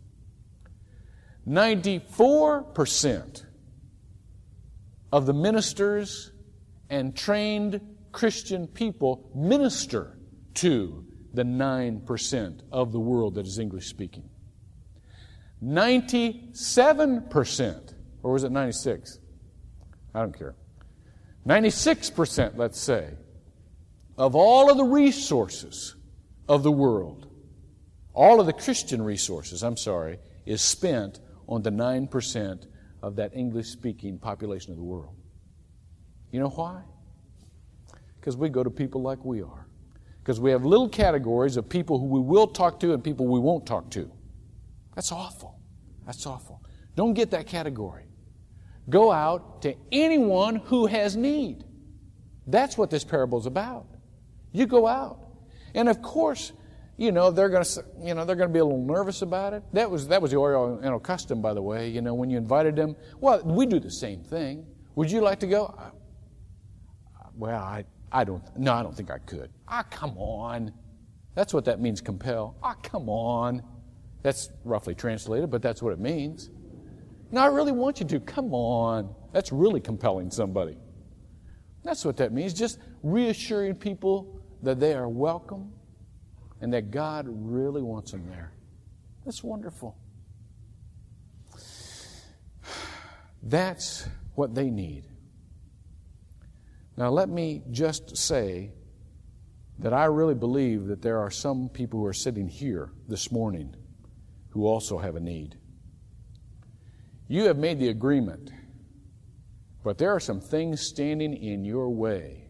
94% 1.47 3.43
of 5.11 5.25
the 5.25 5.33
ministers 5.33 6.31
and 6.91 7.15
trained 7.15 7.81
Christian 8.11 8.67
people 8.67 9.31
minister 9.33 10.19
to 10.53 11.08
the 11.33 11.43
9% 11.43 12.61
of 12.71 12.91
the 12.91 12.99
world 12.99 13.35
that 13.35 13.45
is 13.45 13.59
English 13.59 13.87
speaking. 13.87 14.29
97%, 15.63 17.93
or 18.23 18.33
was 18.33 18.43
it 18.43 18.51
96? 18.51 19.19
I 20.13 20.21
don't 20.21 20.37
care. 20.37 20.55
96%, 21.45 22.57
let's 22.57 22.79
say, 22.79 23.11
of 24.17 24.35
all 24.35 24.71
of 24.71 24.77
the 24.77 24.83
resources 24.83 25.95
of 26.47 26.63
the 26.63 26.71
world, 26.71 27.27
all 28.13 28.39
of 28.39 28.45
the 28.45 28.53
Christian 28.53 29.01
resources, 29.01 29.63
I'm 29.63 29.77
sorry, 29.77 30.19
is 30.45 30.61
spent 30.61 31.19
on 31.47 31.61
the 31.61 31.69
9% 31.69 32.65
of 33.01 33.15
that 33.15 33.35
English 33.35 33.67
speaking 33.67 34.19
population 34.19 34.71
of 34.71 34.77
the 34.77 34.83
world. 34.83 35.15
You 36.31 36.39
know 36.39 36.49
why? 36.49 36.81
Because 38.19 38.35
we 38.35 38.49
go 38.49 38.63
to 38.63 38.69
people 38.69 39.01
like 39.01 39.23
we 39.23 39.41
are. 39.41 39.68
Because 40.21 40.39
we 40.39 40.51
have 40.51 40.65
little 40.65 40.89
categories 40.89 41.57
of 41.57 41.67
people 41.67 41.99
who 41.99 42.05
we 42.05 42.19
will 42.19 42.47
talk 42.47 42.79
to 42.81 42.93
and 42.93 43.03
people 43.03 43.27
we 43.27 43.39
won't 43.39 43.65
talk 43.65 43.89
to. 43.91 44.11
That's 44.95 45.11
awful. 45.11 45.59
That's 46.05 46.25
awful. 46.25 46.63
Don't 46.95 47.13
get 47.13 47.31
that 47.31 47.47
category. 47.47 48.05
Go 48.89 49.11
out 49.11 49.61
to 49.61 49.75
anyone 49.91 50.55
who 50.55 50.87
has 50.87 51.15
need. 51.15 51.63
That's 52.47 52.77
what 52.77 52.89
this 52.89 53.03
parable 53.03 53.39
is 53.39 53.45
about. 53.45 53.87
You 54.51 54.65
go 54.65 54.87
out. 54.87 55.19
And 55.75 55.87
of 55.87 56.01
course, 56.01 56.51
you 56.97 57.11
know, 57.11 57.31
they're 57.31 57.49
going 57.49 57.63
to, 57.63 57.85
you 58.01 58.13
know, 58.13 58.25
they're 58.25 58.35
going 58.35 58.49
to 58.49 58.53
be 58.53 58.59
a 58.59 58.65
little 58.65 58.83
nervous 58.83 59.21
about 59.21 59.53
it. 59.53 59.63
That 59.71 59.89
was, 59.89 60.07
that 60.09 60.21
was 60.21 60.31
the 60.31 60.37
Oriental 60.37 60.99
custom, 60.99 61.41
by 61.41 61.53
the 61.53 61.61
way. 61.61 61.89
You 61.89 62.01
know, 62.01 62.13
when 62.13 62.29
you 62.29 62.37
invited 62.37 62.75
them, 62.75 62.95
well, 63.21 63.41
we 63.43 63.65
do 63.65 63.79
the 63.79 63.91
same 63.91 64.23
thing. 64.23 64.65
Would 64.95 65.09
you 65.09 65.21
like 65.21 65.39
to 65.39 65.47
go? 65.47 65.73
Well, 67.35 67.61
I, 67.61 67.85
I 68.11 68.23
don't, 68.23 68.43
no, 68.57 68.73
I 68.73 68.83
don't 68.83 68.95
think 68.95 69.11
I 69.11 69.19
could. 69.19 69.51
Ah, 69.67 69.83
come 69.89 70.17
on. 70.17 70.73
That's 71.35 71.53
what 71.53 71.65
that 71.65 71.79
means, 71.79 72.01
compel. 72.01 72.55
Ah, 72.63 72.75
come 72.81 73.07
on. 73.09 73.63
That's 74.23 74.49
roughly 74.65 74.95
translated, 74.95 75.49
but 75.49 75.61
that's 75.61 75.81
what 75.81 75.93
it 75.93 75.99
means. 75.99 76.49
No, 77.31 77.41
I 77.41 77.47
really 77.47 77.71
want 77.71 77.99
you 77.99 78.07
to. 78.07 78.19
Come 78.19 78.53
on. 78.53 79.13
That's 79.31 79.51
really 79.51 79.79
compelling 79.79 80.31
somebody. 80.31 80.77
That's 81.83 82.03
what 82.03 82.17
that 82.17 82.33
means. 82.33 82.53
Just 82.53 82.79
reassuring 83.03 83.75
people 83.75 84.41
that 84.63 84.79
they 84.79 84.93
are 84.93 85.07
welcome 85.07 85.71
and 86.61 86.73
that 86.73 86.91
God 86.91 87.25
really 87.29 87.81
wants 87.81 88.11
them 88.11 88.27
there. 88.29 88.51
That's 89.23 89.43
wonderful. 89.43 89.95
That's 93.43 94.07
what 94.35 94.53
they 94.55 94.69
need. 94.69 95.05
Now, 96.99 97.11
let 97.11 97.29
me 97.29 97.63
just 97.71 98.17
say 98.17 98.73
that 99.77 99.93
I 99.93 100.03
really 100.03 100.35
believe 100.35 100.87
that 100.87 101.01
there 101.01 101.19
are 101.19 101.31
some 101.31 101.69
people 101.69 102.01
who 102.01 102.05
are 102.05 102.13
sitting 102.13 102.49
here 102.49 102.91
this 103.07 103.31
morning 103.31 103.73
who 104.49 104.67
also 104.67 104.97
have 104.97 105.15
a 105.15 105.21
need. 105.21 105.57
You 107.29 107.45
have 107.45 107.57
made 107.57 107.79
the 107.79 107.87
agreement, 107.87 108.51
but 109.81 109.97
there 109.97 110.13
are 110.13 110.19
some 110.19 110.41
things 110.41 110.81
standing 110.81 111.33
in 111.33 111.63
your 111.63 111.89
way, 111.89 112.43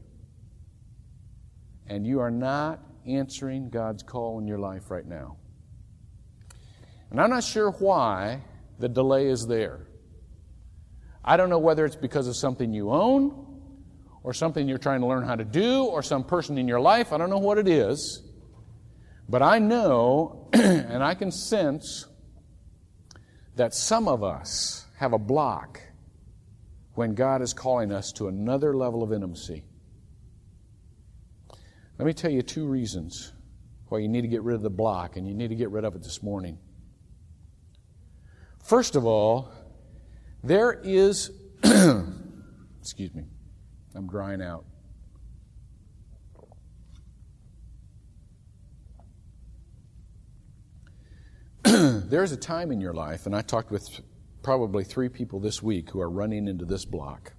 and 1.86 2.08
you 2.08 2.20
are 2.20 2.32
not 2.32 2.80
answering 3.06 3.70
God's 3.70 4.02
call 4.02 4.40
in 4.40 4.48
your 4.48 4.58
life 4.58 4.90
right 4.90 5.06
now. 5.06 5.38
And 7.12 7.22
I'm 7.22 7.30
not 7.30 7.44
sure 7.44 7.70
why 7.70 8.42
the 8.80 8.90
delay 8.90 9.28
is 9.28 9.46
there. 9.46 9.86
I 11.24 11.38
don't 11.38 11.52
know 11.52 11.60
whether 11.60 11.86
it's 11.86 11.96
because 11.96 12.28
of 12.28 12.36
something 12.36 12.74
you 12.74 12.90
own 12.90 13.46
or 14.24 14.34
something 14.34 14.68
you're 14.68 14.78
trying 14.78 15.02
to 15.02 15.08
learn 15.08 15.24
how 15.24 15.36
to 15.36 15.46
do 15.46 15.86
or 15.86 16.04
some 16.04 16.24
person 16.24 16.58
in 16.58 16.68
your 16.68 16.80
life. 16.80 17.14
I 17.14 17.18
don't 17.18 17.30
know 17.30 17.38
what 17.38 17.58
it 17.58 17.68
is. 17.68 18.22
But 19.28 19.42
I 19.44 19.60
know 19.60 20.50
and 20.54 21.04
I 21.04 21.14
can 21.14 21.32
sense 21.32 22.06
that 23.56 23.74
some 23.74 24.08
of 24.08 24.24
us 24.24 24.86
have 24.98 25.14
a 25.14 25.20
block 25.20 25.82
when 26.96 27.14
God 27.14 27.42
is 27.42 27.54
calling 27.54 27.92
us 27.92 28.12
to 28.14 28.28
another 28.28 28.76
level 28.76 29.04
of 29.04 29.14
intimacy. 29.14 29.64
Let 31.98 32.06
me 32.06 32.14
tell 32.14 32.32
you 32.32 32.42
two 32.42 32.66
reasons 32.66 33.34
why 33.90 34.00
you 34.00 34.08
need 34.08 34.22
to 34.22 34.28
get 34.28 34.42
rid 34.44 34.56
of 34.56 34.62
the 34.62 34.70
block, 34.70 35.18
and 35.18 35.28
you 35.28 35.34
need 35.34 35.50
to 35.50 35.56
get 35.56 35.70
rid 35.70 35.84
of 35.84 35.96
it 35.96 36.04
this 36.04 36.24
morning. 36.24 36.58
First 38.64 38.96
of 38.96 39.06
all, 39.06 39.52
there 40.44 40.80
is, 40.84 41.32
excuse 41.64 43.14
me, 43.14 43.26
I'm 43.95 44.08
drying 44.08 44.41
out. 44.41 44.65
There's 51.63 52.32
a 52.32 52.38
time 52.38 52.71
in 52.71 52.80
your 52.82 52.93
life, 52.93 53.25
and 53.25 53.36
I 53.36 53.41
talked 53.41 53.71
with 53.71 54.02
probably 54.41 54.84
three 54.84 55.10
people 55.10 55.39
this 55.39 55.62
week 55.62 55.89
who 55.91 55.99
are 55.99 56.10
running 56.10 56.47
into 56.47 56.65
this 56.65 56.86
block, 56.86 57.34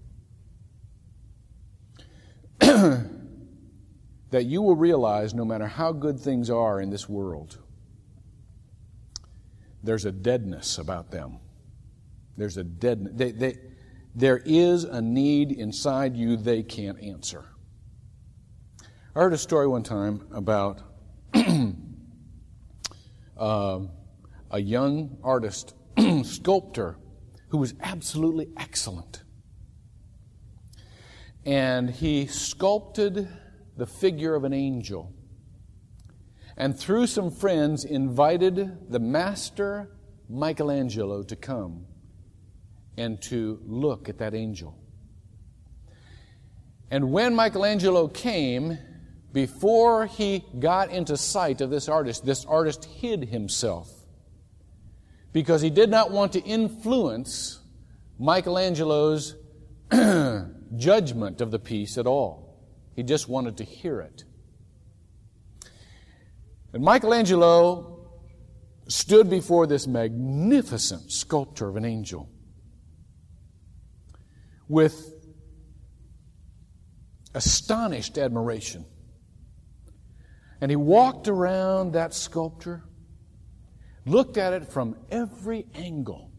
that 2.61 3.09
you 4.33 4.63
will 4.63 4.77
realize 4.77 5.35
no 5.35 5.45
matter 5.45 5.67
how 5.67 5.93
good 5.93 6.21
things 6.21 6.51
are 6.51 6.81
in 6.81 6.91
this 6.91 7.09
world, 7.09 7.59
there's 9.83 10.05
a 10.05 10.13
deadness 10.13 10.79
about 10.79 11.11
them. 11.11 11.39
There's 12.37 12.57
a 12.57 12.65
deadness. 12.65 13.13
They, 13.17 13.31
they, 13.33 13.57
there 14.15 14.43
is 14.45 14.85
a 14.85 15.01
need 15.01 15.53
inside 15.53 16.17
you 16.17 16.37
they 16.37 16.63
can't 16.63 17.01
answer. 17.01 17.45
I 19.15 19.21
heard 19.21 19.33
a 19.33 19.39
story 19.39 19.67
one 19.67 19.83
time 19.83 20.27
about 20.33 20.83
uh, 23.37 23.81
a 24.51 24.61
young 24.61 25.19
artist, 25.23 25.75
sculptor, 26.25 26.97
who 27.49 27.59
was 27.59 27.75
absolutely 27.81 28.49
excellent. 28.57 29.23
And 31.45 31.91
he 31.91 32.27
sculpted 32.27 33.29
the 33.77 33.87
figure 33.87 34.35
of 34.35 34.45
an 34.45 34.53
angel. 34.53 35.13
And 36.57 36.79
through 36.79 37.07
some 37.07 37.31
friends, 37.31 37.85
invited 37.85 38.91
the 38.91 39.01
master 39.01 39.97
Michelangelo 40.29 41.23
to 41.23 41.35
come 41.35 41.87
and 43.01 43.21
to 43.23 43.59
look 43.67 44.09
at 44.09 44.19
that 44.19 44.35
angel. 44.35 44.77
And 46.91 47.11
when 47.13 47.35
Michelangelo 47.35 48.09
came, 48.09 48.79
before 49.33 50.07
he 50.07 50.45
got 50.59 50.91
into 50.91 51.17
sight 51.17 51.61
of 51.61 51.71
this 51.71 51.89
artist, 51.89 52.27
this 52.27 52.45
artist 52.45 52.85
hid 52.85 53.25
himself 53.25 53.89
because 55.33 55.63
he 55.63 55.71
did 55.71 55.89
not 55.89 56.11
want 56.11 56.33
to 56.33 56.41
influence 56.41 57.61
Michelangelo's 58.19 59.37
judgment 60.77 61.41
of 61.41 61.51
the 61.51 61.59
piece 61.59 61.97
at 61.97 62.07
all. 62.07 62.61
He 62.97 63.03
just 63.03 63.29
wanted 63.29 63.57
to 63.59 63.65
hear 63.65 64.01
it. 64.01 64.25
And 66.73 66.85
Michelangelo 66.85 68.09
stood 68.89 69.31
before 69.31 69.67
this 69.67 69.87
magnificent 69.87 71.11
sculpture 71.13 71.69
of 71.69 71.77
an 71.77 71.85
angel 71.85 72.29
with 74.71 75.13
astonished 77.35 78.17
admiration. 78.17 78.85
And 80.61 80.71
he 80.71 80.77
walked 80.77 81.27
around 81.27 81.95
that 81.95 82.15
sculpture, 82.15 82.85
looked 84.07 84.37
at 84.37 84.53
it 84.53 84.71
from 84.71 84.97
every 85.11 85.67
angle, 85.75 86.31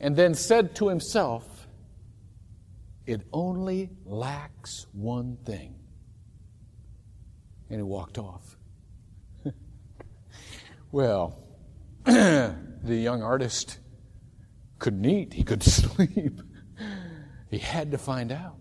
and 0.00 0.16
then 0.16 0.32
said 0.32 0.74
to 0.76 0.88
himself, 0.88 1.66
It 3.04 3.20
only 3.30 3.90
lacks 4.06 4.86
one 4.92 5.36
thing. 5.44 5.74
And 7.68 7.78
he 7.78 7.82
walked 7.82 8.16
off. 8.16 8.56
well, 10.92 11.38
the 12.04 12.56
young 12.86 13.22
artist 13.22 13.80
couldn't 14.80 15.04
eat, 15.04 15.34
he 15.34 15.44
could 15.44 15.62
sleep. 15.62 16.40
he 17.50 17.58
had 17.58 17.92
to 17.92 17.98
find 17.98 18.32
out. 18.32 18.56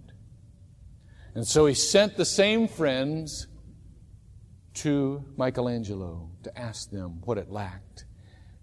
And 1.33 1.47
so 1.47 1.65
he 1.65 1.73
sent 1.73 2.17
the 2.17 2.25
same 2.25 2.67
friends 2.67 3.47
to 4.75 5.23
Michelangelo 5.37 6.29
to 6.43 6.57
ask 6.57 6.91
them 6.91 7.21
what 7.25 7.37
it 7.37 7.49
lacked. 7.49 8.05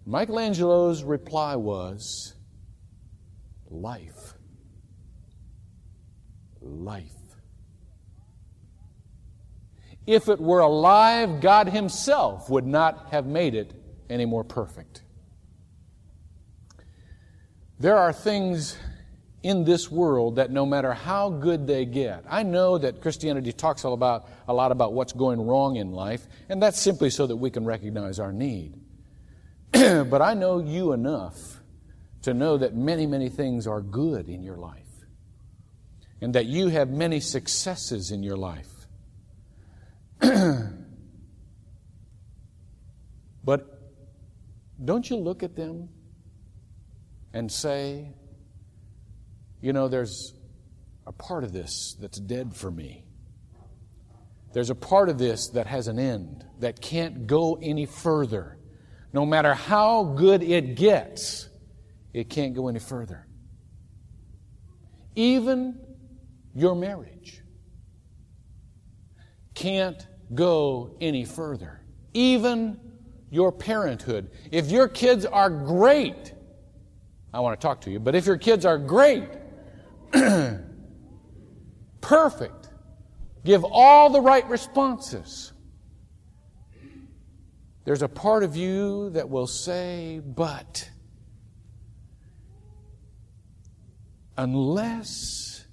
Michelangelo's 0.05 1.03
reply 1.03 1.55
was 1.55 2.33
life. 3.69 4.33
Life. 6.61 7.11
If 10.05 10.29
it 10.29 10.39
were 10.39 10.61
alive, 10.61 11.41
God 11.41 11.67
Himself 11.67 12.49
would 12.49 12.65
not 12.65 13.09
have 13.11 13.25
made 13.25 13.53
it 13.53 13.73
any 14.09 14.25
more 14.25 14.45
perfect. 14.45 15.03
There 17.79 17.95
are 17.95 18.11
things 18.11 18.75
in 19.43 19.63
this 19.63 19.91
world 19.91 20.37
that 20.37 20.49
no 20.49 20.65
matter 20.65 20.93
how 20.93 21.29
good 21.29 21.67
they 21.67 21.85
get, 21.85 22.25
I 22.27 22.41
know 22.43 22.79
that 22.79 23.01
Christianity 23.01 23.53
talks 23.53 23.85
all 23.85 23.93
about, 23.93 24.27
a 24.47 24.53
lot 24.53 24.71
about 24.71 24.93
what's 24.93 25.13
going 25.13 25.39
wrong 25.45 25.75
in 25.75 25.91
life, 25.91 26.27
and 26.49 26.61
that's 26.61 26.81
simply 26.81 27.11
so 27.11 27.27
that 27.27 27.35
we 27.35 27.51
can 27.51 27.65
recognize 27.65 28.19
our 28.19 28.33
need. 28.33 28.73
but 29.71 30.21
I 30.23 30.33
know 30.33 30.59
you 30.59 30.91
enough 30.93 31.61
to 32.23 32.33
know 32.33 32.57
that 32.57 32.75
many, 32.75 33.05
many 33.05 33.29
things 33.29 33.67
are 33.67 33.81
good 33.81 34.27
in 34.27 34.41
your 34.41 34.57
life, 34.57 35.05
and 36.19 36.33
that 36.33 36.47
you 36.47 36.69
have 36.69 36.89
many 36.89 37.19
successes 37.19 38.09
in 38.09 38.23
your 38.23 38.37
life. 38.37 38.87
but 43.43 43.81
don't 44.83 45.07
you 45.11 45.17
look 45.17 45.43
at 45.43 45.55
them 45.55 45.89
and 47.33 47.51
say, 47.51 48.11
you 49.61 49.73
know, 49.73 49.87
there's 49.87 50.33
a 51.05 51.11
part 51.11 51.43
of 51.43 51.51
this 51.51 51.95
that's 51.99 52.19
dead 52.19 52.55
for 52.55 52.69
me. 52.69 53.05
There's 54.53 54.69
a 54.69 54.75
part 54.75 55.09
of 55.09 55.17
this 55.17 55.49
that 55.49 55.67
has 55.67 55.87
an 55.87 55.99
end, 55.99 56.45
that 56.59 56.81
can't 56.81 57.27
go 57.27 57.59
any 57.61 57.85
further. 57.85 58.57
No 59.13 59.25
matter 59.25 59.53
how 59.53 60.03
good 60.03 60.43
it 60.43 60.75
gets, 60.75 61.49
it 62.13 62.29
can't 62.29 62.53
go 62.55 62.67
any 62.67 62.79
further. 62.79 63.27
Even 65.15 65.79
your 66.53 66.75
marriage 66.75 67.41
can't 69.53 70.07
go 70.33 70.95
any 71.01 71.25
further. 71.25 71.81
Even 72.13 72.79
your 73.29 73.51
parenthood. 73.51 74.31
If 74.51 74.71
your 74.71 74.87
kids 74.87 75.25
are 75.25 75.49
great, 75.49 76.33
I 77.37 77.39
want 77.39 77.61
to 77.61 77.63
talk 77.63 77.81
to 77.81 77.91
you, 77.91 77.99
but 77.99 78.15
if 78.15 78.25
your 78.25 78.37
kids 78.37 78.65
are 78.65 78.79
great, 78.79 79.29
perfect, 82.01 82.69
give 83.45 83.63
all 83.63 84.09
the 84.09 84.21
right 84.21 84.49
responses, 84.49 85.53
there's 87.85 88.01
a 88.01 88.07
part 88.07 88.41
of 88.41 88.55
you 88.55 89.11
that 89.11 89.29
will 89.29 89.45
say, 89.45 90.19
but 90.25 90.89
unless 94.35 95.63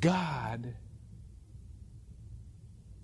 God 0.00 0.76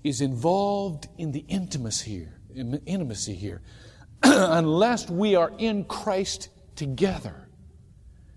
is 0.02 0.22
involved 0.22 1.08
in 1.18 1.32
the 1.32 1.44
intimacy 1.46 2.10
here, 2.10 2.40
intimacy 2.86 3.34
here, 3.34 3.60
unless 4.22 5.10
we 5.10 5.34
are 5.34 5.52
in 5.58 5.84
Christ 5.84 6.48
together 6.76 7.44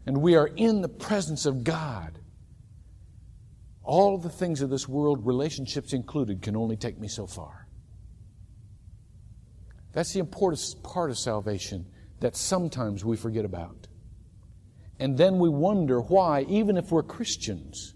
and 0.08 0.22
we 0.22 0.36
are 0.36 0.48
in 0.48 0.82
the 0.82 0.88
presence 0.88 1.46
of 1.46 1.66
God, 1.66 2.18
all 3.84 4.18
the 4.18 4.30
things 4.30 4.62
of 4.62 4.70
this 4.70 4.88
world, 4.88 5.26
relationships 5.28 5.92
included, 5.92 6.42
can 6.42 6.56
only 6.56 6.78
take 6.78 6.98
me 6.98 7.10
so 7.10 7.28
far. 7.28 7.68
That's 9.92 10.14
the 10.14 10.20
important 10.20 10.62
part 10.82 11.10
of 11.10 11.18
salvation 11.18 11.86
that 12.22 12.38
sometimes 12.38 13.04
we 13.04 13.18
forget 13.18 13.44
about. 13.44 13.88
And 15.00 15.18
then 15.18 15.40
we 15.40 15.50
wonder 15.50 16.00
why, 16.00 16.42
even 16.44 16.78
if 16.78 16.90
we're 16.90 17.04
Christians, 17.04 17.94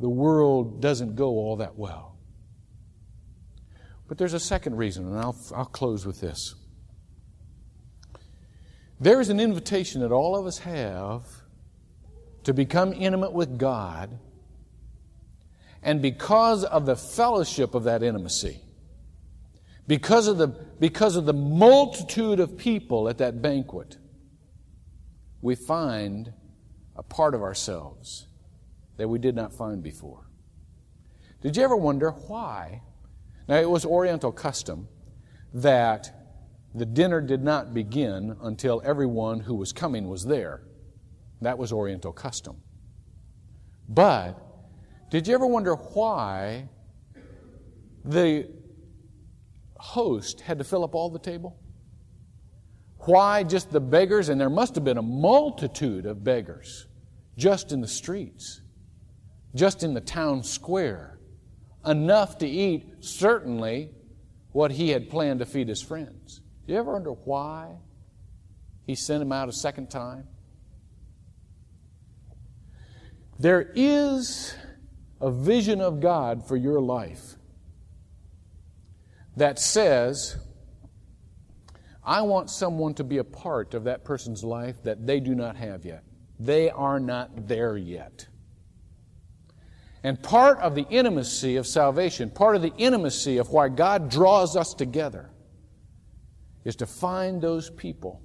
the 0.00 0.08
world 0.08 0.80
doesn't 0.80 1.16
go 1.16 1.28
all 1.28 1.56
that 1.56 1.76
well. 1.76 2.16
But 4.08 4.16
there's 4.16 4.34
a 4.34 4.40
second 4.40 4.76
reason, 4.76 5.06
and 5.06 5.18
I'll, 5.18 5.36
I'll 5.54 5.66
close 5.66 6.06
with 6.06 6.20
this. 6.20 6.54
There 8.98 9.20
is 9.20 9.28
an 9.28 9.40
invitation 9.40 10.00
that 10.00 10.12
all 10.12 10.36
of 10.36 10.46
us 10.46 10.58
have 10.58 11.26
to 12.44 12.54
become 12.54 12.92
intimate 12.92 13.32
with 13.32 13.58
God, 13.58 14.18
and 15.82 16.00
because 16.00 16.64
of 16.64 16.86
the 16.86 16.96
fellowship 16.96 17.74
of 17.74 17.84
that 17.84 18.02
intimacy, 18.02 18.60
because 19.86 20.26
of 20.26 20.38
the, 20.38 20.48
because 20.48 21.16
of 21.16 21.26
the 21.26 21.32
multitude 21.32 22.40
of 22.40 22.56
people 22.56 23.08
at 23.08 23.18
that 23.18 23.42
banquet, 23.42 23.96
we 25.42 25.54
find 25.54 26.32
a 26.96 27.02
part 27.02 27.34
of 27.34 27.42
ourselves 27.42 28.26
that 28.96 29.08
we 29.08 29.18
did 29.18 29.36
not 29.36 29.52
find 29.52 29.82
before. 29.82 30.26
Did 31.42 31.56
you 31.56 31.62
ever 31.62 31.76
wonder 31.76 32.10
why? 32.10 32.82
Now, 33.46 33.56
it 33.56 33.68
was 33.68 33.84
Oriental 33.84 34.32
custom 34.32 34.88
that 35.52 36.15
the 36.76 36.84
dinner 36.86 37.22
did 37.22 37.42
not 37.42 37.72
begin 37.72 38.36
until 38.42 38.82
everyone 38.84 39.40
who 39.40 39.54
was 39.54 39.72
coming 39.72 40.08
was 40.08 40.26
there. 40.26 40.60
That 41.40 41.56
was 41.56 41.72
Oriental 41.72 42.12
custom. 42.12 42.58
But 43.88 44.34
did 45.10 45.26
you 45.26 45.34
ever 45.34 45.46
wonder 45.46 45.74
why 45.74 46.68
the 48.04 48.50
host 49.76 50.42
had 50.42 50.58
to 50.58 50.64
fill 50.64 50.84
up 50.84 50.94
all 50.94 51.08
the 51.08 51.18
table? 51.18 51.58
Why 52.98 53.42
just 53.42 53.70
the 53.70 53.80
beggars? 53.80 54.28
And 54.28 54.38
there 54.38 54.50
must 54.50 54.74
have 54.74 54.84
been 54.84 54.98
a 54.98 55.02
multitude 55.02 56.04
of 56.04 56.22
beggars 56.22 56.86
just 57.38 57.72
in 57.72 57.80
the 57.80 57.88
streets, 57.88 58.60
just 59.54 59.82
in 59.82 59.94
the 59.94 60.00
town 60.02 60.42
square. 60.42 61.18
Enough 61.86 62.38
to 62.38 62.46
eat, 62.46 62.84
certainly, 63.00 63.92
what 64.52 64.72
he 64.72 64.90
had 64.90 65.08
planned 65.08 65.38
to 65.38 65.46
feed 65.46 65.68
his 65.68 65.80
friends. 65.80 66.42
You 66.66 66.76
ever 66.76 66.92
wonder 66.92 67.12
why 67.12 67.76
he 68.84 68.96
sent 68.96 69.22
him 69.22 69.30
out 69.30 69.48
a 69.48 69.52
second 69.52 69.88
time? 69.88 70.26
There 73.38 73.70
is 73.74 74.54
a 75.20 75.30
vision 75.30 75.80
of 75.80 76.00
God 76.00 76.46
for 76.46 76.56
your 76.56 76.80
life 76.80 77.36
that 79.36 79.58
says, 79.58 80.36
I 82.02 82.22
want 82.22 82.50
someone 82.50 82.94
to 82.94 83.04
be 83.04 83.18
a 83.18 83.24
part 83.24 83.74
of 83.74 83.84
that 83.84 84.04
person's 84.04 84.42
life 84.42 84.82
that 84.84 85.06
they 85.06 85.20
do 85.20 85.34
not 85.34 85.56
have 85.56 85.84
yet. 85.84 86.02
They 86.40 86.70
are 86.70 86.98
not 86.98 87.46
there 87.46 87.76
yet. 87.76 88.26
And 90.02 90.22
part 90.22 90.58
of 90.58 90.74
the 90.74 90.86
intimacy 90.88 91.56
of 91.56 91.66
salvation, 91.66 92.30
part 92.30 92.56
of 92.56 92.62
the 92.62 92.72
intimacy 92.76 93.38
of 93.38 93.50
why 93.50 93.68
God 93.68 94.08
draws 94.10 94.56
us 94.56 94.72
together, 94.72 95.30
is 96.66 96.74
to 96.76 96.86
find 96.86 97.40
those 97.40 97.70
people 97.70 98.20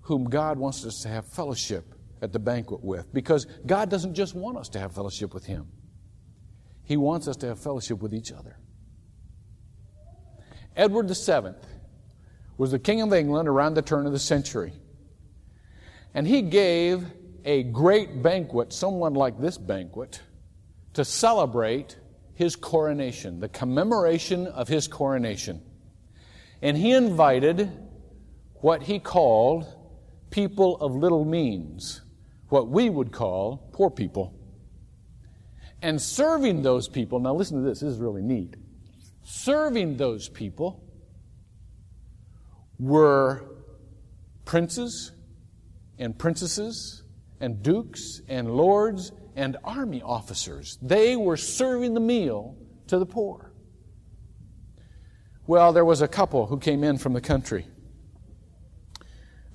whom 0.00 0.24
God 0.24 0.58
wants 0.58 0.86
us 0.86 1.02
to 1.02 1.08
have 1.08 1.26
fellowship 1.26 1.94
at 2.22 2.32
the 2.32 2.38
banquet 2.38 2.82
with. 2.82 3.12
Because 3.12 3.44
God 3.66 3.90
doesn't 3.90 4.14
just 4.14 4.34
want 4.34 4.56
us 4.56 4.70
to 4.70 4.80
have 4.80 4.94
fellowship 4.94 5.34
with 5.34 5.44
Him, 5.44 5.68
He 6.82 6.96
wants 6.96 7.28
us 7.28 7.36
to 7.36 7.48
have 7.48 7.60
fellowship 7.60 8.00
with 8.00 8.14
each 8.14 8.32
other. 8.32 8.56
Edward 10.74 11.08
VII 11.08 11.52
was 12.56 12.70
the 12.70 12.78
King 12.78 13.02
of 13.02 13.12
England 13.12 13.48
around 13.48 13.74
the 13.74 13.82
turn 13.82 14.06
of 14.06 14.12
the 14.12 14.18
century. 14.18 14.72
And 16.14 16.26
he 16.26 16.42
gave 16.42 17.06
a 17.44 17.64
great 17.64 18.22
banquet, 18.22 18.72
someone 18.72 19.14
like 19.14 19.38
this 19.38 19.58
banquet, 19.58 20.22
to 20.94 21.04
celebrate 21.04 21.98
his 22.34 22.56
coronation, 22.56 23.40
the 23.40 23.48
commemoration 23.48 24.46
of 24.46 24.68
his 24.68 24.88
coronation. 24.88 25.62
And 26.62 26.76
he 26.76 26.92
invited 26.92 27.70
what 28.54 28.82
he 28.82 28.98
called 28.98 29.66
people 30.30 30.76
of 30.76 30.94
little 30.94 31.24
means, 31.24 32.02
what 32.48 32.68
we 32.68 32.90
would 32.90 33.12
call 33.12 33.68
poor 33.72 33.90
people. 33.90 34.34
And 35.82 36.00
serving 36.00 36.62
those 36.62 36.88
people, 36.88 37.20
now 37.20 37.34
listen 37.34 37.62
to 37.62 37.68
this, 37.68 37.80
this 37.80 37.94
is 37.94 37.98
really 37.98 38.22
neat. 38.22 38.56
Serving 39.22 39.96
those 39.96 40.28
people 40.28 40.84
were 42.78 43.44
princes 44.44 45.12
and 45.98 46.18
princesses 46.18 47.02
and 47.40 47.62
dukes 47.62 48.20
and 48.28 48.54
lords 48.54 49.12
and 49.36 49.56
army 49.64 50.02
officers. 50.02 50.78
They 50.82 51.16
were 51.16 51.36
serving 51.36 51.94
the 51.94 52.00
meal 52.00 52.56
to 52.88 52.98
the 52.98 53.06
poor. 53.06 53.49
Well, 55.50 55.72
there 55.72 55.84
was 55.84 56.00
a 56.00 56.06
couple 56.06 56.46
who 56.46 56.60
came 56.60 56.84
in 56.84 56.96
from 56.96 57.12
the 57.12 57.20
country. 57.20 57.66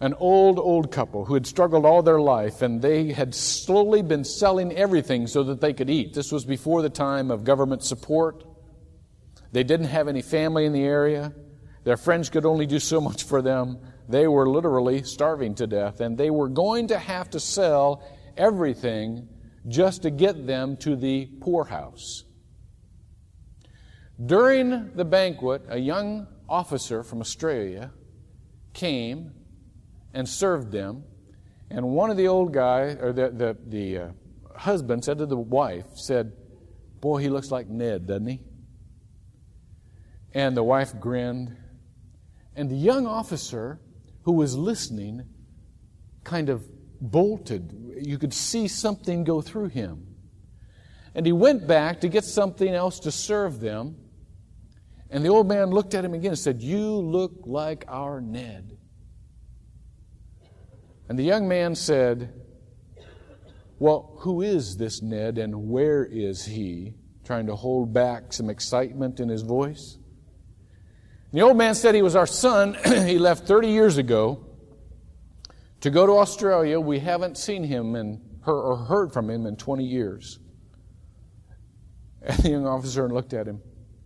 An 0.01 0.13
old, 0.15 0.59
old 0.59 0.91
couple 0.91 1.23
who 1.23 1.35
had 1.35 1.47
struggled 1.47 1.85
all 1.85 2.03
their 2.03 2.19
life 2.19 2.61
and 2.61 2.81
they 2.81 3.13
had 3.13 3.33
slowly 3.33 4.01
been 4.01 4.25
selling 4.25 4.73
everything 4.73 5.25
so 5.25 5.43
that 5.43 5.61
they 5.61 5.71
could 5.71 5.89
eat. 5.89 6.13
This 6.13 6.33
was 6.33 6.43
before 6.43 6.81
the 6.81 6.89
time 6.89 7.31
of 7.31 7.45
government 7.45 7.81
support. 7.81 8.43
They 9.53 9.63
didn't 9.63 9.85
have 9.85 10.09
any 10.09 10.21
family 10.21 10.65
in 10.65 10.73
the 10.73 10.83
area. 10.83 11.33
Their 11.85 11.95
friends 11.95 12.29
could 12.29 12.45
only 12.45 12.65
do 12.65 12.79
so 12.79 12.99
much 12.99 13.23
for 13.23 13.41
them. 13.41 13.77
They 14.09 14.27
were 14.27 14.49
literally 14.49 15.03
starving 15.03 15.55
to 15.55 15.65
death, 15.65 16.01
and 16.01 16.17
they 16.17 16.29
were 16.29 16.49
going 16.49 16.87
to 16.87 16.99
have 16.99 17.29
to 17.29 17.39
sell 17.39 18.03
everything 18.35 19.29
just 19.69 20.01
to 20.01 20.11
get 20.11 20.45
them 20.45 20.75
to 20.79 20.97
the 20.97 21.27
poorhouse. 21.39 22.25
During 24.23 24.91
the 24.93 25.05
banquet, 25.05 25.63
a 25.67 25.77
young 25.77 26.27
officer 26.47 27.03
from 27.03 27.21
Australia 27.21 27.91
came 28.73 29.31
and 30.13 30.27
served 30.27 30.71
them, 30.71 31.03
and 31.69 31.89
one 31.89 32.09
of 32.09 32.17
the 32.17 32.27
old 32.27 32.53
guys, 32.53 32.97
or 33.01 33.11
the, 33.11 33.29
the, 33.29 33.57
the 33.67 33.97
uh, 33.97 34.07
husband, 34.55 35.03
said 35.03 35.17
to 35.17 35.25
the 35.25 35.37
wife, 35.37 35.85
said, 35.95 36.31
Boy, 37.01 37.17
he 37.17 37.29
looks 37.29 37.51
like 37.51 37.67
Ned, 37.67 38.07
doesn't 38.07 38.27
he? 38.27 38.39
And 40.33 40.55
the 40.55 40.63
wife 40.63 40.97
grinned 40.99 41.57
and 42.55 42.69
the 42.69 42.75
young 42.75 43.05
officer 43.05 43.79
who 44.23 44.31
was 44.31 44.57
listening 44.57 45.25
kind 46.23 46.49
of 46.49 46.63
bolted. 47.01 47.95
You 48.01 48.17
could 48.17 48.33
see 48.33 48.67
something 48.67 49.23
go 49.23 49.41
through 49.41 49.69
him. 49.69 50.07
And 51.13 51.25
he 51.25 51.31
went 51.31 51.67
back 51.67 52.01
to 52.01 52.09
get 52.09 52.23
something 52.23 52.73
else 52.73 52.99
to 53.01 53.11
serve 53.11 53.59
them. 53.59 53.97
And 55.09 55.23
the 55.23 55.29
old 55.29 55.47
man 55.47 55.69
looked 55.69 55.93
at 55.93 56.03
him 56.03 56.13
again 56.13 56.31
and 56.31 56.39
said, 56.39 56.61
You 56.61 56.81
look 56.81 57.31
like 57.45 57.85
our 57.87 58.21
Ned. 58.21 58.77
And 61.07 61.19
the 61.19 61.23
young 61.23 61.47
man 61.47 61.75
said, 61.75 62.33
Well, 63.77 64.17
who 64.19 64.41
is 64.41 64.77
this 64.77 65.01
Ned 65.01 65.37
and 65.37 65.69
where 65.69 66.03
is 66.03 66.45
he? 66.45 66.95
Trying 67.23 67.47
to 67.47 67.55
hold 67.55 67.93
back 67.93 68.33
some 68.33 68.49
excitement 68.49 69.19
in 69.19 69.29
his 69.29 69.41
voice. 69.41 69.97
The 71.33 71.41
old 71.41 71.57
man 71.57 71.75
said 71.75 71.95
he 71.95 72.01
was 72.01 72.15
our 72.15 72.27
son. 72.27 72.77
he 72.85 73.19
left 73.19 73.47
30 73.47 73.67
years 73.67 73.97
ago 73.97 74.45
to 75.81 75.89
go 75.89 76.05
to 76.05 76.13
Australia. 76.13 76.79
We 76.79 76.99
haven't 76.99 77.37
seen 77.37 77.63
him 77.63 77.95
and 77.95 78.21
or 78.47 78.77
heard 78.77 79.11
from 79.11 79.29
him 79.29 79.45
in 79.45 79.55
20 79.55 79.83
years. 79.83 80.39
And 82.27 82.39
the 82.39 82.49
young 82.49 82.65
officer 82.65 83.07
looked 83.07 83.33
at 83.33 83.47
him, 83.47 83.61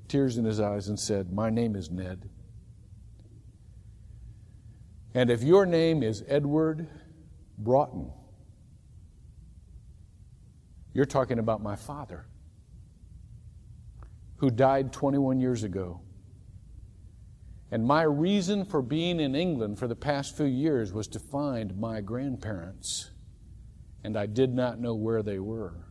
tears 0.10 0.38
in 0.38 0.46
his 0.46 0.60
eyes, 0.60 0.90
and 0.90 1.00
said, 1.00 1.32
My 1.32 1.50
name 1.50 1.76
is 1.76 1.90
Ned. 1.90 2.30
And 5.14 5.30
if 5.30 5.42
your 5.42 5.66
name 5.66 6.04
is 6.04 6.24
Edward 6.28 6.88
Broughton, 7.58 8.12
you're 10.94 11.06
talking 11.06 11.40
about 11.40 11.62
my 11.62 11.76
father, 11.76 12.28
who 14.38 14.50
died 14.50 14.92
21 14.92 15.40
years 15.40 15.64
ago. 15.64 16.02
And 17.72 17.86
my 17.86 18.02
reason 18.02 18.66
for 18.66 18.82
being 18.82 19.20
in 19.20 19.36
England 19.36 19.78
for 19.78 19.88
the 19.88 19.96
past 19.96 20.36
few 20.36 20.46
years 20.46 20.92
was 20.92 21.08
to 21.10 21.20
find 21.20 21.78
my 21.78 22.02
grandparents. 22.02 23.12
And 24.04 24.18
I 24.18 24.26
did 24.26 24.54
not 24.54 24.80
know 24.80 24.96
where 24.96 25.22
they 25.22 25.40
were. 25.40 25.86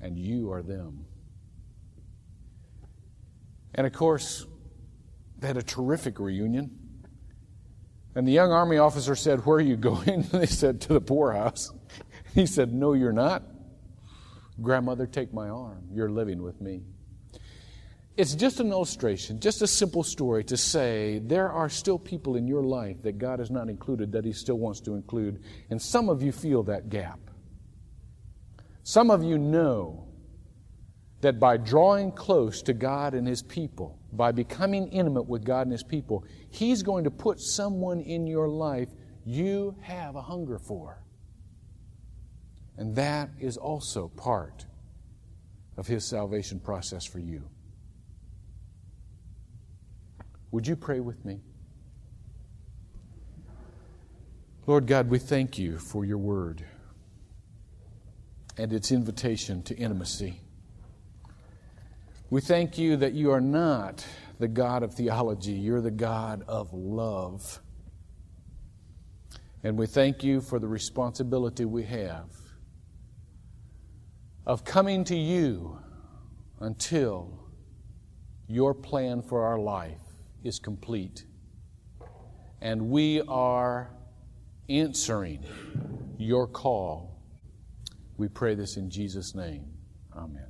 And 0.00 0.18
you 0.18 0.50
are 0.52 0.62
them. 0.62 1.07
And 3.78 3.86
of 3.86 3.92
course, 3.92 4.44
they 5.38 5.46
had 5.46 5.56
a 5.56 5.62
terrific 5.62 6.18
reunion. 6.18 6.76
And 8.16 8.26
the 8.26 8.32
young 8.32 8.50
army 8.50 8.78
officer 8.78 9.14
said, 9.14 9.46
Where 9.46 9.58
are 9.58 9.60
you 9.60 9.76
going? 9.76 10.22
they 10.32 10.46
said, 10.46 10.80
To 10.82 10.94
the 10.94 11.00
poorhouse. 11.00 11.70
He 12.34 12.44
said, 12.44 12.74
No, 12.74 12.92
you're 12.92 13.12
not. 13.12 13.44
Grandmother, 14.60 15.06
take 15.06 15.32
my 15.32 15.48
arm. 15.48 15.84
You're 15.92 16.10
living 16.10 16.42
with 16.42 16.60
me. 16.60 16.82
It's 18.16 18.34
just 18.34 18.58
an 18.58 18.70
illustration, 18.70 19.38
just 19.38 19.62
a 19.62 19.66
simple 19.68 20.02
story 20.02 20.42
to 20.44 20.56
say 20.56 21.20
there 21.20 21.50
are 21.50 21.68
still 21.68 22.00
people 22.00 22.34
in 22.34 22.48
your 22.48 22.64
life 22.64 23.02
that 23.02 23.18
God 23.18 23.38
has 23.38 23.50
not 23.50 23.68
included 23.68 24.10
that 24.12 24.24
He 24.24 24.32
still 24.32 24.58
wants 24.58 24.80
to 24.80 24.96
include. 24.96 25.44
And 25.70 25.80
some 25.80 26.08
of 26.08 26.20
you 26.20 26.32
feel 26.32 26.64
that 26.64 26.88
gap. 26.88 27.20
Some 28.82 29.12
of 29.12 29.22
you 29.22 29.38
know 29.38 30.07
that 31.20 31.40
by 31.40 31.56
drawing 31.56 32.12
close 32.12 32.62
to 32.62 32.72
God 32.72 33.14
and 33.14 33.26
His 33.26 33.42
people, 33.42 33.98
by 34.12 34.32
becoming 34.32 34.88
intimate 34.88 35.26
with 35.26 35.44
God 35.44 35.62
and 35.62 35.72
His 35.72 35.82
people, 35.82 36.24
He's 36.50 36.82
going 36.82 37.04
to 37.04 37.10
put 37.10 37.40
someone 37.40 38.00
in 38.00 38.26
your 38.26 38.48
life 38.48 38.88
you 39.24 39.76
have 39.82 40.16
a 40.16 40.22
hunger 40.22 40.58
for. 40.58 41.02
And 42.76 42.94
that 42.96 43.30
is 43.38 43.56
also 43.56 44.08
part 44.08 44.64
of 45.76 45.86
His 45.86 46.08
salvation 46.08 46.60
process 46.60 47.04
for 47.04 47.18
you. 47.18 47.48
Would 50.50 50.66
you 50.66 50.76
pray 50.76 51.00
with 51.00 51.24
me? 51.24 51.40
Lord 54.66 54.86
God, 54.86 55.10
we 55.10 55.18
thank 55.18 55.58
you 55.58 55.78
for 55.78 56.04
your 56.04 56.18
word 56.18 56.64
and 58.56 58.72
its 58.72 58.92
invitation 58.92 59.62
to 59.62 59.74
intimacy. 59.76 60.40
We 62.30 62.40
thank 62.42 62.76
you 62.76 62.96
that 62.98 63.14
you 63.14 63.30
are 63.30 63.40
not 63.40 64.04
the 64.38 64.48
God 64.48 64.82
of 64.82 64.94
theology, 64.94 65.52
you're 65.52 65.80
the 65.80 65.90
God 65.90 66.44
of 66.46 66.72
love. 66.72 67.60
And 69.64 69.76
we 69.78 69.86
thank 69.86 70.22
you 70.22 70.40
for 70.40 70.58
the 70.58 70.68
responsibility 70.68 71.64
we 71.64 71.84
have 71.84 72.30
of 74.46 74.64
coming 74.64 75.04
to 75.04 75.16
you 75.16 75.78
until 76.60 77.38
your 78.46 78.72
plan 78.72 79.22
for 79.22 79.44
our 79.44 79.58
life 79.58 80.00
is 80.44 80.58
complete. 80.58 81.24
And 82.60 82.88
we 82.88 83.22
are 83.22 83.90
answering 84.68 85.44
your 86.18 86.46
call. 86.46 87.22
We 88.16 88.28
pray 88.28 88.54
this 88.54 88.76
in 88.76 88.90
Jesus' 88.90 89.34
name. 89.34 89.66
Amen. 90.16 90.47